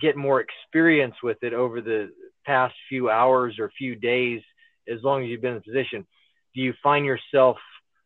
get 0.00 0.16
more 0.16 0.40
experience 0.40 1.16
with 1.22 1.38
it 1.42 1.52
over 1.52 1.80
the 1.80 2.10
past 2.46 2.74
few 2.88 3.10
hours 3.10 3.56
or 3.58 3.70
few 3.76 3.94
days 3.94 4.40
as 4.88 5.02
long 5.02 5.22
as 5.22 5.28
you've 5.28 5.42
been 5.42 5.52
in 5.52 5.62
the 5.64 5.72
position, 5.72 6.06
do 6.54 6.60
you 6.60 6.74
find 6.82 7.04
yourself? 7.04 7.56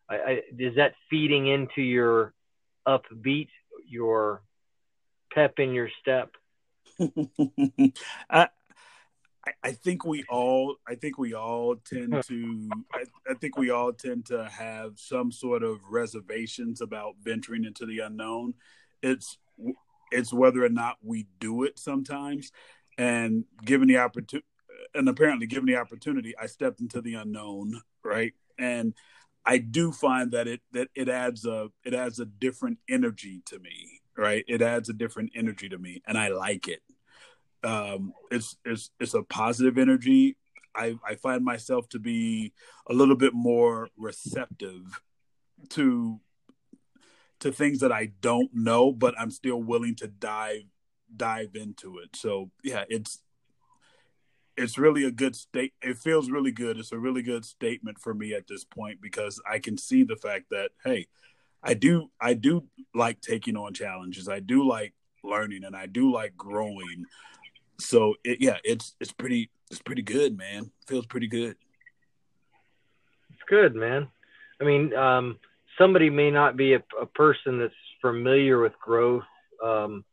I, 0.09 0.17
I, 0.17 0.43
is 0.59 0.77
that 0.77 0.95
feeding 1.11 1.47
into 1.47 1.83
your 1.83 2.35
upbeat, 2.87 3.49
your 3.89 4.43
pep 5.33 5.55
in 5.59 5.73
your 5.73 5.91
step? 6.01 6.31
I, 8.31 8.49
I 9.63 9.73
think 9.73 10.05
we 10.05 10.25
all 10.29 10.77
I 10.89 10.95
think 10.95 11.19
we 11.19 11.35
all 11.35 11.77
tend 11.77 12.23
to 12.29 12.69
I, 12.93 13.05
I, 13.29 13.35
think 13.35 13.57
we 13.57 13.71
all 13.71 13.93
tend 13.93 14.27
to 14.27 14.49
have 14.49 14.95
some 14.97 15.31
sort 15.31 15.63
of 15.63 15.79
reservations 15.91 16.81
about 16.81 17.15
venturing 17.23 17.65
into 17.65 17.87
the 17.87 18.01
unknown. 18.01 18.55
It's 19.03 19.39
it's 20.13 20.33
whether 20.33 20.65
or 20.65 20.69
not 20.69 20.97
we 21.03 21.27
do 21.41 21.65
it 21.65 21.79
sometimes 21.79 22.53
and 22.97 23.45
given 23.65 23.89
the 23.89 23.99
opportunity 23.99 24.47
and 24.95 25.09
apparently 25.09 25.47
given 25.47 25.67
the 25.67 25.77
opportunity, 25.77 26.37
I 26.39 26.47
stepped 26.47 26.81
into 26.81 27.01
the 27.01 27.15
unknown, 27.15 27.81
right? 28.05 28.33
And 28.59 28.95
I 29.45 29.59
do 29.59 29.93
find 29.93 30.33
that 30.33 30.49
it 30.49 30.61
that 30.73 30.89
it 30.95 31.09
adds 31.09 31.45
a 31.45 31.69
it 31.85 31.95
adds 31.95 32.19
a 32.19 32.27
different 32.27 32.79
energy 32.89 33.43
to 33.47 33.59
me, 33.59 34.01
right? 34.17 34.45
It 34.49 34.63
adds 34.63 34.89
a 34.89 34.93
different 34.93 35.33
energy 35.37 35.69
to 35.69 35.79
me, 35.79 36.03
and 36.07 36.19
I 36.19 36.29
like 36.29 36.69
it. 36.69 36.83
Um, 37.63 38.13
it's 38.31 38.57
it's 38.65 38.91
it's 38.99 39.15
a 39.15 39.23
positive 39.23 39.79
energy. 39.79 40.37
I 40.75 40.97
I 41.07 41.15
find 41.15 41.45
myself 41.45 41.89
to 41.91 41.99
be 41.99 42.53
a 42.89 42.93
little 42.93 43.17
bit 43.17 43.35
more 43.35 43.89
receptive 43.97 45.01
to 45.71 46.21
to 47.41 47.53
things 47.53 47.81
that 47.81 47.93
I 47.93 48.13
don't 48.21 48.51
know, 48.55 48.93
but 48.93 49.15
I'm 49.19 49.31
still 49.31 49.63
willing 49.63 49.95
to 49.97 50.09
dive 50.09 50.65
dive 51.15 51.55
into 51.55 51.99
it. 51.99 52.17
So 52.17 52.51
yeah, 52.63 52.85
it's 52.89 53.21
it's 54.57 54.79
really 54.79 55.05
a 55.05 55.11
good 55.11 55.37
state. 55.37 55.75
It 55.83 55.99
feels 55.99 56.31
really 56.31 56.51
good. 56.51 56.79
It's 56.79 56.93
a 56.93 56.99
really 56.99 57.23
good 57.23 57.45
statement 57.45 57.99
for 58.01 58.15
me 58.15 58.33
at 58.33 58.47
this 58.47 58.65
point 58.65 59.01
because 59.03 59.41
I 59.49 59.59
can 59.59 59.77
see 59.77 60.03
the 60.03 60.17
fact 60.17 60.47
that 60.51 60.71
hey, 60.85 61.07
I 61.63 61.75
do 61.75 62.11
I 62.21 62.35
do 62.35 62.65
like 62.95 63.21
taking 63.21 63.57
on 63.57 63.75
challenges. 63.75 64.29
I 64.29 64.41
do 64.41 64.67
like 64.67 64.95
learning, 65.23 65.65
and 65.65 65.77
I 65.77 65.87
do 65.87 66.13
like 66.13 66.37
growing. 66.37 67.05
So 67.79 68.15
it, 68.25 68.41
yeah, 68.41 68.57
it's 68.65 68.95
it's 69.01 69.13
pretty 69.13 69.51
it's 69.71 69.83
pretty 69.83 70.03
good, 70.03 70.37
man. 70.37 70.71
Feels 70.87 71.07
pretty 71.07 71.29
good. 71.29 71.57
It's 73.33 73.43
good, 73.49 73.75
man. 73.75 74.09
I 74.61 74.65
mean, 74.65 74.95
um, 74.95 75.39
somebody 75.79 76.11
may 76.11 76.31
not 76.31 76.57
be 76.57 76.75
a, 76.75 76.83
a 77.01 77.07
person 77.07 77.59
that's 77.59 77.75
familiar 78.01 78.61
with 78.61 78.73
growth, 78.81 79.25
um, 79.65 80.05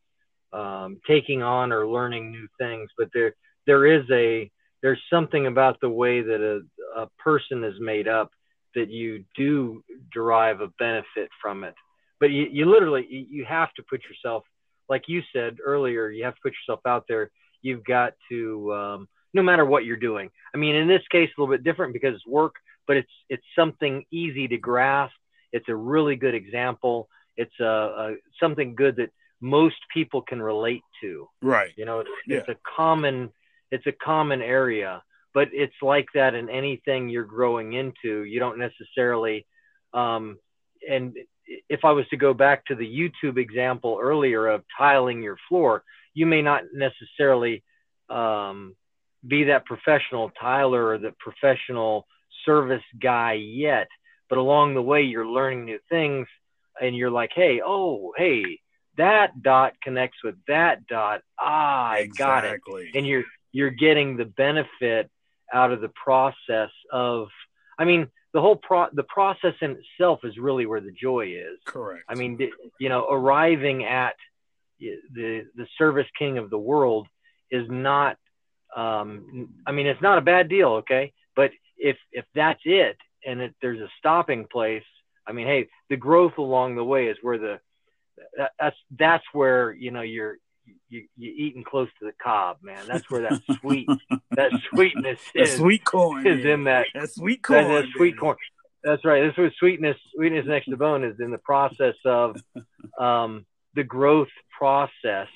um, 0.51 0.99
taking 1.07 1.41
on 1.41 1.71
or 1.71 1.87
learning 1.87 2.31
new 2.31 2.47
things, 2.59 2.89
but 2.97 3.09
there 3.13 3.35
there 3.65 3.85
is 3.85 4.03
a 4.11 4.51
there's 4.81 5.01
something 5.09 5.47
about 5.47 5.79
the 5.81 5.89
way 5.89 6.21
that 6.21 6.41
a, 6.41 7.01
a 7.01 7.07
person 7.17 7.63
is 7.63 7.75
made 7.79 8.07
up 8.07 8.31
that 8.75 8.89
you 8.89 9.23
do 9.35 9.83
derive 10.11 10.61
a 10.61 10.67
benefit 10.79 11.29
from 11.41 11.63
it. 11.63 11.73
But 12.19 12.31
you, 12.31 12.47
you 12.51 12.65
literally 12.65 13.05
you 13.29 13.45
have 13.45 13.73
to 13.75 13.83
put 13.89 14.01
yourself, 14.03 14.43
like 14.89 15.03
you 15.07 15.21
said 15.33 15.57
earlier, 15.63 16.09
you 16.09 16.23
have 16.25 16.35
to 16.35 16.41
put 16.41 16.53
yourself 16.53 16.81
out 16.85 17.05
there. 17.07 17.31
You've 17.61 17.83
got 17.85 18.13
to, 18.29 18.73
um, 18.73 19.07
no 19.33 19.41
matter 19.41 19.65
what 19.65 19.85
you're 19.85 19.97
doing. 19.97 20.29
I 20.53 20.57
mean, 20.57 20.75
in 20.75 20.87
this 20.87 21.01
case, 21.09 21.29
a 21.29 21.41
little 21.41 21.53
bit 21.53 21.63
different 21.63 21.93
because 21.93 22.15
it's 22.15 22.27
work, 22.27 22.55
but 22.87 22.97
it's 22.97 23.11
it's 23.29 23.43
something 23.57 24.03
easy 24.11 24.47
to 24.49 24.57
grasp. 24.57 25.13
It's 25.53 25.69
a 25.69 25.75
really 25.75 26.17
good 26.17 26.35
example. 26.35 27.07
It's 27.37 27.57
a, 27.61 27.65
a 27.65 28.15
something 28.41 28.75
good 28.75 28.97
that 28.97 29.11
most 29.39 29.77
people 29.93 30.21
can 30.21 30.41
relate 30.41 30.83
to. 31.01 31.29
Right. 31.41 31.71
You 31.77 31.85
know, 31.85 31.99
it's, 32.01 32.09
yeah. 32.27 32.37
it's 32.37 32.49
a 32.49 32.57
common 32.75 33.31
it's 33.71 33.87
a 33.87 33.91
common 33.91 34.41
area, 34.41 35.01
but 35.33 35.49
it's 35.51 35.73
like 35.81 36.05
that 36.13 36.35
in 36.35 36.47
anything 36.49 37.09
you're 37.09 37.23
growing 37.23 37.73
into. 37.73 38.23
You 38.23 38.39
don't 38.39 38.59
necessarily, 38.59 39.47
um, 39.95 40.37
and 40.87 41.17
if 41.69 41.83
I 41.83 41.91
was 41.91 42.07
to 42.09 42.17
go 42.17 42.35
back 42.35 42.65
to 42.65 42.75
the 42.75 42.85
YouTube 42.85 43.39
example 43.39 43.97
earlier 43.99 44.45
of 44.47 44.63
tiling 44.77 45.23
your 45.23 45.37
floor, 45.49 45.83
you 46.13 46.27
may 46.27 46.43
not 46.43 46.65
necessarily 46.71 47.63
um, 48.11 48.75
be 49.27 49.45
that 49.45 49.65
professional 49.65 50.31
tiler 50.39 50.89
or 50.89 50.97
the 50.99 51.13
professional 51.19 52.05
service 52.45 52.83
guy 53.01 53.33
yet, 53.33 53.87
but 54.33 54.39
along 54.39 54.73
the 54.73 54.81
way 54.81 55.03
you're 55.03 55.27
learning 55.27 55.63
new 55.63 55.77
things 55.91 56.25
and 56.81 56.95
you're 56.95 57.11
like, 57.11 57.29
hey, 57.35 57.61
oh, 57.63 58.13
hey, 58.17 58.59
that 58.97 59.43
dot 59.43 59.73
connects 59.83 60.17
with 60.23 60.33
that 60.47 60.87
dot. 60.87 61.21
Ah, 61.39 61.91
I 61.91 61.97
exactly. 61.99 62.71
got 62.73 62.81
it. 62.81 62.97
And 62.97 63.05
you're 63.05 63.25
you're 63.51 63.69
getting 63.69 64.17
the 64.17 64.25
benefit 64.25 65.11
out 65.53 65.71
of 65.71 65.81
the 65.81 65.91
process 66.03 66.71
of 66.91 67.27
i 67.77 67.85
mean 67.85 68.07
the 68.33 68.41
whole 68.41 68.55
pro 68.55 68.87
the 68.93 69.03
process 69.03 69.53
in 69.61 69.77
itself 69.77 70.21
is 70.23 70.35
really 70.39 70.65
where 70.65 70.81
the 70.81 70.91
joy 70.99 71.27
is 71.27 71.59
correct 71.67 72.03
i 72.09 72.15
mean 72.15 72.39
you 72.79 72.89
know 72.89 73.05
arriving 73.11 73.85
at 73.85 74.15
the 74.79 75.45
the 75.55 75.67
service 75.77 76.07
king 76.17 76.39
of 76.39 76.49
the 76.49 76.57
world 76.57 77.07
is 77.51 77.67
not 77.69 78.17
um 78.75 79.47
i 79.67 79.71
mean 79.71 79.85
it's 79.85 80.01
not 80.01 80.17
a 80.17 80.21
bad 80.21 80.49
deal 80.49 80.69
okay 80.69 81.13
but 81.35 81.51
if 81.77 81.97
if 82.11 82.25
that's 82.33 82.61
it 82.65 82.97
and 83.25 83.41
it, 83.41 83.55
there's 83.61 83.79
a 83.79 83.89
stopping 83.99 84.45
place 84.51 84.83
i 85.27 85.31
mean 85.31 85.47
hey 85.47 85.67
the 85.89 85.97
growth 85.97 86.37
along 86.37 86.75
the 86.75 86.83
way 86.83 87.07
is 87.07 87.17
where 87.21 87.37
the 87.37 87.59
that's 88.59 88.75
that's 88.97 89.23
where 89.33 89.73
you 89.73 89.91
know 89.91 90.01
you're 90.01 90.37
you 90.89 91.05
you 91.17 91.33
eating 91.35 91.63
close 91.63 91.89
to 91.99 92.05
the 92.05 92.13
cob, 92.23 92.57
man. 92.61 92.85
That's 92.87 93.09
where 93.09 93.21
that 93.23 93.41
sweet 93.59 93.87
that 94.31 94.51
sweetness 94.69 95.19
is. 95.33 95.55
sweet 95.55 95.83
corn 95.83 96.25
is 96.25 96.45
in 96.45 96.65
that. 96.65 96.87
That 96.93 97.11
sweet 97.11 97.41
corn. 97.41 97.67
That, 97.67 97.81
that 97.81 97.85
sweet 97.95 98.17
corn. 98.17 98.37
That's 98.83 99.03
right. 99.05 99.25
This 99.27 99.37
was 99.37 99.51
sweetness. 99.59 99.97
Sweetness 100.15 100.45
next 100.47 100.67
to 100.67 100.77
bone 100.77 101.03
is 101.03 101.19
in 101.19 101.31
the 101.31 101.37
process 101.37 101.95
of 102.05 102.37
um, 102.99 103.45
the 103.75 103.83
growth 103.83 104.29
process. 104.57 105.27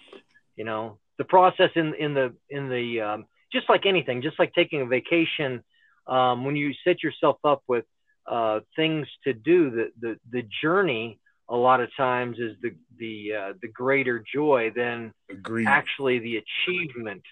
You 0.55 0.65
know, 0.65 0.99
the 1.17 1.25
process 1.25 1.71
in 1.75 1.93
in 1.95 2.13
the 2.13 2.33
in 2.49 2.69
the 2.69 3.01
um, 3.01 3.25
just 3.51 3.69
like 3.69 3.85
anything, 3.85 4.21
just 4.21 4.39
like 4.39 4.53
taking 4.53 4.81
a 4.81 4.85
vacation. 4.85 5.63
Um, 6.07 6.45
when 6.45 6.55
you 6.55 6.73
set 6.83 7.03
yourself 7.03 7.37
up 7.43 7.63
with 7.67 7.85
uh, 8.27 8.61
things 8.75 9.07
to 9.23 9.33
do, 9.33 9.69
the 9.69 9.91
the 9.99 10.19
the 10.29 10.47
journey 10.61 11.19
a 11.49 11.55
lot 11.55 11.79
of 11.79 11.89
times 11.95 12.37
is 12.39 12.55
the 12.61 12.75
the 12.97 13.33
uh, 13.33 13.53
the 13.61 13.67
greater 13.67 14.23
joy 14.33 14.71
than 14.75 15.13
Agreed. 15.29 15.67
actually 15.67 16.19
the 16.19 16.37
achievement 16.37 17.23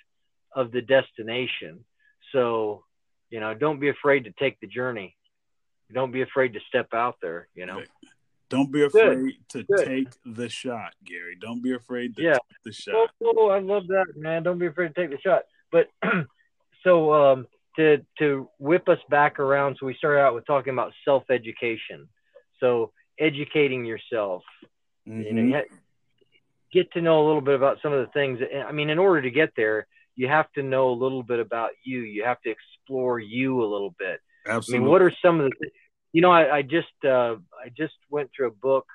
of 0.53 0.71
the 0.71 0.81
destination. 0.81 1.83
So, 2.31 2.83
you 3.29 3.39
know, 3.39 3.53
don't 3.53 3.79
be 3.79 3.89
afraid 3.89 4.25
to 4.25 4.31
take 4.31 4.59
the 4.59 4.67
journey. 4.67 5.15
Don't 5.93 6.11
be 6.11 6.21
afraid 6.21 6.53
to 6.53 6.59
step 6.67 6.93
out 6.93 7.15
there. 7.21 7.47
You 7.55 7.65
know. 7.65 7.83
Don't 8.49 8.71
be 8.71 8.83
afraid 8.83 9.17
Good. 9.17 9.33
to 9.49 9.63
Good. 9.63 9.85
take 9.85 10.07
the 10.23 10.49
shot, 10.49 10.93
Gary. 11.03 11.35
Don't 11.39 11.63
be 11.63 11.73
afraid 11.73 12.15
to 12.15 12.21
yeah. 12.21 12.33
take 12.33 12.63
the 12.63 12.71
shot. 12.71 13.09
Oh, 13.23 13.33
oh, 13.37 13.49
I 13.49 13.59
love 13.59 13.87
that, 13.87 14.05
man. 14.15 14.43
Don't 14.43 14.59
be 14.59 14.67
afraid 14.67 14.89
to 14.89 14.93
take 14.93 15.09
the 15.09 15.19
shot. 15.19 15.43
But 15.71 15.87
so 16.83 17.13
um, 17.13 17.47
to 17.77 18.05
to 18.19 18.49
whip 18.59 18.87
us 18.89 18.99
back 19.09 19.39
around, 19.39 19.77
so 19.79 19.85
we 19.85 19.95
started 19.95 20.21
out 20.21 20.35
with 20.35 20.45
talking 20.45 20.73
about 20.73 20.93
self 21.03 21.23
education. 21.29 22.07
So 22.59 22.91
educating 23.19 23.85
yourself. 23.85 24.43
Mm-hmm. 25.07 25.21
You 25.21 25.33
know, 25.33 25.41
mm-hmm. 25.41 25.73
you 26.71 26.81
get 26.83 26.91
to 26.93 27.01
know 27.01 27.25
a 27.25 27.25
little 27.25 27.41
bit 27.41 27.55
about 27.55 27.77
some 27.81 27.93
of 27.93 28.05
the 28.05 28.11
things. 28.11 28.39
I 28.67 28.71
mean, 28.71 28.89
in 28.89 28.99
order 28.99 29.21
to 29.21 29.31
get 29.31 29.51
there, 29.55 29.87
you 30.15 30.27
have 30.27 30.51
to 30.53 30.63
know 30.63 30.89
a 30.89 30.95
little 30.95 31.23
bit 31.23 31.39
about 31.39 31.71
you. 31.83 31.99
You 31.99 32.23
have 32.25 32.41
to 32.41 32.49
explore 32.51 33.19
you 33.19 33.63
a 33.63 33.67
little 33.67 33.95
bit. 33.97 34.19
Absolutely. 34.47 34.77
I 34.77 34.79
mean, 34.79 34.89
what 34.89 35.01
are 35.01 35.13
some 35.21 35.39
of 35.39 35.49
the? 35.49 35.69
You 36.13 36.21
know, 36.21 36.31
I, 36.31 36.57
I 36.57 36.61
just 36.61 36.87
uh, 37.03 37.35
I 37.63 37.69
just 37.75 37.93
went 38.09 38.29
through 38.35 38.47
a 38.47 38.51
book 38.51 38.85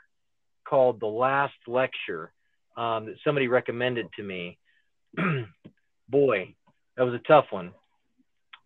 called 0.64 1.00
The 1.00 1.06
Last 1.06 1.54
Lecture 1.66 2.32
um, 2.76 3.06
that 3.06 3.16
somebody 3.24 3.48
recommended 3.48 4.06
to 4.16 4.22
me. 4.22 4.58
Boy, 6.08 6.54
that 6.96 7.04
was 7.04 7.14
a 7.14 7.18
tough 7.18 7.46
one. 7.50 7.72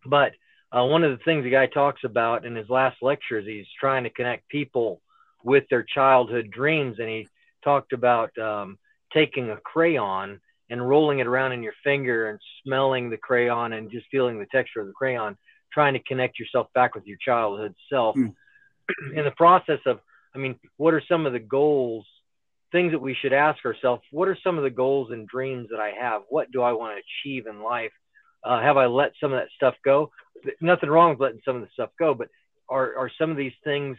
But 0.05 0.33
uh, 0.71 0.85
one 0.85 1.03
of 1.03 1.17
the 1.17 1.23
things 1.23 1.43
the 1.43 1.49
guy 1.49 1.67
talks 1.67 2.03
about 2.03 2.45
in 2.45 2.55
his 2.55 2.69
last 2.69 2.97
lectures, 3.01 3.45
he's 3.45 3.67
trying 3.79 4.03
to 4.03 4.09
connect 4.09 4.47
people 4.49 5.01
with 5.43 5.63
their 5.69 5.83
childhood 5.83 6.51
dreams. 6.51 6.97
And 6.99 7.09
he 7.09 7.27
talked 7.63 7.93
about 7.93 8.37
um, 8.37 8.77
taking 9.13 9.49
a 9.49 9.57
crayon 9.57 10.39
and 10.69 10.87
rolling 10.87 11.19
it 11.19 11.27
around 11.27 11.51
in 11.51 11.63
your 11.63 11.73
finger 11.83 12.29
and 12.29 12.39
smelling 12.63 13.09
the 13.09 13.17
crayon 13.17 13.73
and 13.73 13.91
just 13.91 14.07
feeling 14.11 14.39
the 14.39 14.47
texture 14.47 14.81
of 14.81 14.87
the 14.87 14.93
crayon, 14.93 15.37
trying 15.71 15.93
to 15.93 15.99
connect 15.99 16.39
yourself 16.39 16.67
back 16.73 16.95
with 16.95 17.05
your 17.05 17.17
childhood 17.23 17.75
self. 17.91 18.15
Mm. 18.15 18.33
In 19.15 19.25
the 19.25 19.31
process 19.31 19.79
of, 19.85 19.99
I 20.33 20.37
mean, 20.37 20.59
what 20.77 20.93
are 20.93 21.03
some 21.07 21.25
of 21.25 21.33
the 21.33 21.39
goals, 21.39 22.05
things 22.71 22.91
that 22.91 22.99
we 22.99 23.15
should 23.15 23.33
ask 23.33 23.63
ourselves? 23.65 24.03
What 24.11 24.27
are 24.27 24.37
some 24.43 24.57
of 24.57 24.63
the 24.63 24.69
goals 24.69 25.11
and 25.11 25.27
dreams 25.27 25.69
that 25.71 25.79
I 25.79 25.91
have? 25.99 26.23
What 26.29 26.51
do 26.51 26.61
I 26.61 26.73
want 26.73 26.97
to 26.97 27.01
achieve 27.01 27.47
in 27.47 27.61
life? 27.61 27.91
Uh, 28.45 28.61
have 28.61 28.77
I 28.77 28.85
let 28.85 29.13
some 29.19 29.33
of 29.33 29.39
that 29.39 29.49
stuff 29.55 29.73
go? 29.83 30.11
Nothing 30.61 30.89
wrong 30.89 31.09
with 31.09 31.19
letting 31.19 31.41
some 31.43 31.55
of 31.55 31.63
the 31.63 31.69
stuff 31.73 31.89
go, 31.97 32.13
but 32.13 32.29
are, 32.69 32.95
are 32.95 33.11
some 33.17 33.31
of 33.31 33.37
these 33.37 33.53
things 33.63 33.97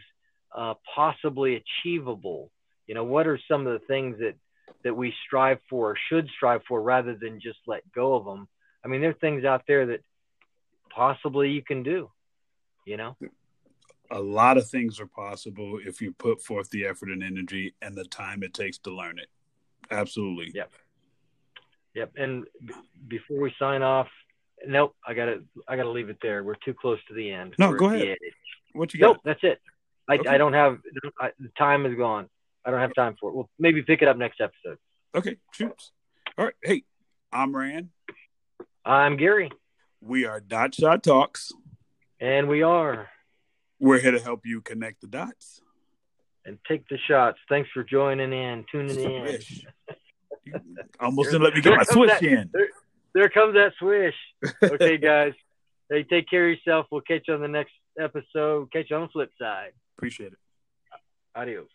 uh, 0.55 0.75
possibly 0.95 1.61
achievable? 1.61 2.49
You 2.87 2.95
know, 2.95 3.03
what 3.03 3.27
are 3.27 3.37
some 3.49 3.67
of 3.67 3.73
the 3.79 3.85
things 3.85 4.17
that 4.19 4.35
that 4.83 4.93
we 4.93 5.13
strive 5.25 5.59
for, 5.69 5.91
or 5.91 5.97
should 6.09 6.29
strive 6.35 6.61
for, 6.67 6.81
rather 6.81 7.15
than 7.15 7.41
just 7.41 7.59
let 7.67 7.81
go 7.91 8.15
of 8.15 8.23
them? 8.23 8.47
I 8.85 8.87
mean, 8.87 9.01
there 9.01 9.09
are 9.09 9.13
things 9.13 9.43
out 9.43 9.63
there 9.67 9.87
that 9.87 10.01
possibly 10.89 11.49
you 11.51 11.61
can 11.61 11.83
do. 11.83 12.09
You 12.85 12.95
know, 12.95 13.17
a 14.11 14.21
lot 14.21 14.57
of 14.57 14.69
things 14.69 15.01
are 15.01 15.07
possible 15.07 15.79
if 15.85 16.01
you 16.01 16.13
put 16.13 16.41
forth 16.41 16.69
the 16.69 16.85
effort 16.85 17.09
and 17.09 17.21
energy 17.21 17.75
and 17.81 17.95
the 17.95 18.05
time 18.05 18.43
it 18.43 18.53
takes 18.53 18.77
to 18.79 18.91
learn 18.91 19.19
it. 19.19 19.27
Absolutely. 19.91 20.51
Yep. 20.53 20.71
Yep. 21.95 22.11
And 22.15 22.45
b- 22.65 22.73
before 23.09 23.41
we 23.41 23.53
sign 23.59 23.81
off, 23.81 24.07
nope, 24.65 24.95
I 25.05 25.13
gotta, 25.13 25.43
I 25.67 25.75
gotta 25.75 25.89
leave 25.89 26.09
it 26.09 26.17
there. 26.21 26.43
We're 26.43 26.55
too 26.55 26.73
close 26.73 26.99
to 27.07 27.13
the 27.13 27.31
end. 27.31 27.55
No, 27.59 27.69
We're 27.69 27.77
go 27.77 27.89
ahead. 27.89 28.17
What 28.73 28.93
you 28.93 28.99
got? 28.99 29.07
Nope, 29.07 29.17
that's 29.25 29.43
it. 29.43 29.59
I, 30.09 30.15
okay. 30.15 30.29
I 30.29 30.37
don't 30.37 30.53
have 30.53 30.79
I, 31.19 31.31
the 31.39 31.49
time 31.57 31.85
is 31.85 31.95
gone. 31.95 32.29
I 32.65 32.71
don't 32.71 32.79
have 32.79 32.93
time 32.93 33.15
for 33.19 33.29
it. 33.29 33.35
We'll 33.35 33.49
maybe 33.59 33.81
pick 33.81 34.01
it 34.01 34.07
up 34.07 34.17
next 34.17 34.41
episode. 34.41 34.77
Okay, 35.15 35.37
shoots. 35.51 35.91
All 36.37 36.45
right. 36.45 36.53
Hey, 36.61 36.83
I'm 37.31 37.55
Rand. 37.55 37.89
I'm 38.85 39.17
Gary. 39.17 39.51
We 40.01 40.25
are 40.25 40.39
Dot 40.39 40.75
Shot 40.75 41.03
Talks. 41.03 41.51
And 42.19 42.47
we 42.47 42.63
are. 42.63 43.09
We're 43.79 43.99
here 43.99 44.11
to 44.11 44.19
help 44.19 44.45
you 44.45 44.61
connect 44.61 45.01
the 45.01 45.07
dots. 45.07 45.61
And 46.45 46.57
take 46.67 46.87
the 46.87 46.97
shots. 47.07 47.37
Thanks 47.49 47.69
for 47.73 47.83
joining 47.83 48.31
in, 48.31 48.65
tuning 48.71 48.99
in. 48.99 49.39
almost 50.99 51.31
didn't 51.31 51.43
let 51.43 51.53
me 51.53 51.61
get 51.61 51.75
my 51.75 51.83
switch 51.89 52.09
that, 52.09 52.23
in. 52.23 52.49
There, 52.53 52.69
there 53.17 53.29
comes 53.29 53.55
that 53.55 53.73
swish. 53.79 54.13
Okay, 54.63 54.97
guys. 55.11 55.33
hey, 55.89 56.03
take 56.03 56.29
care 56.29 56.49
of 56.49 56.57
yourself. 56.57 56.85
We'll 56.91 57.01
catch 57.01 57.23
you 57.27 57.33
on 57.33 57.41
the 57.41 57.47
next 57.47 57.73
episode. 57.99 58.71
Catch 58.71 58.91
you 58.91 58.95
on 58.95 59.03
the 59.03 59.07
flip 59.09 59.31
side. 59.39 59.71
Appreciate 59.97 60.33
it. 60.33 60.39
Adios. 61.35 61.67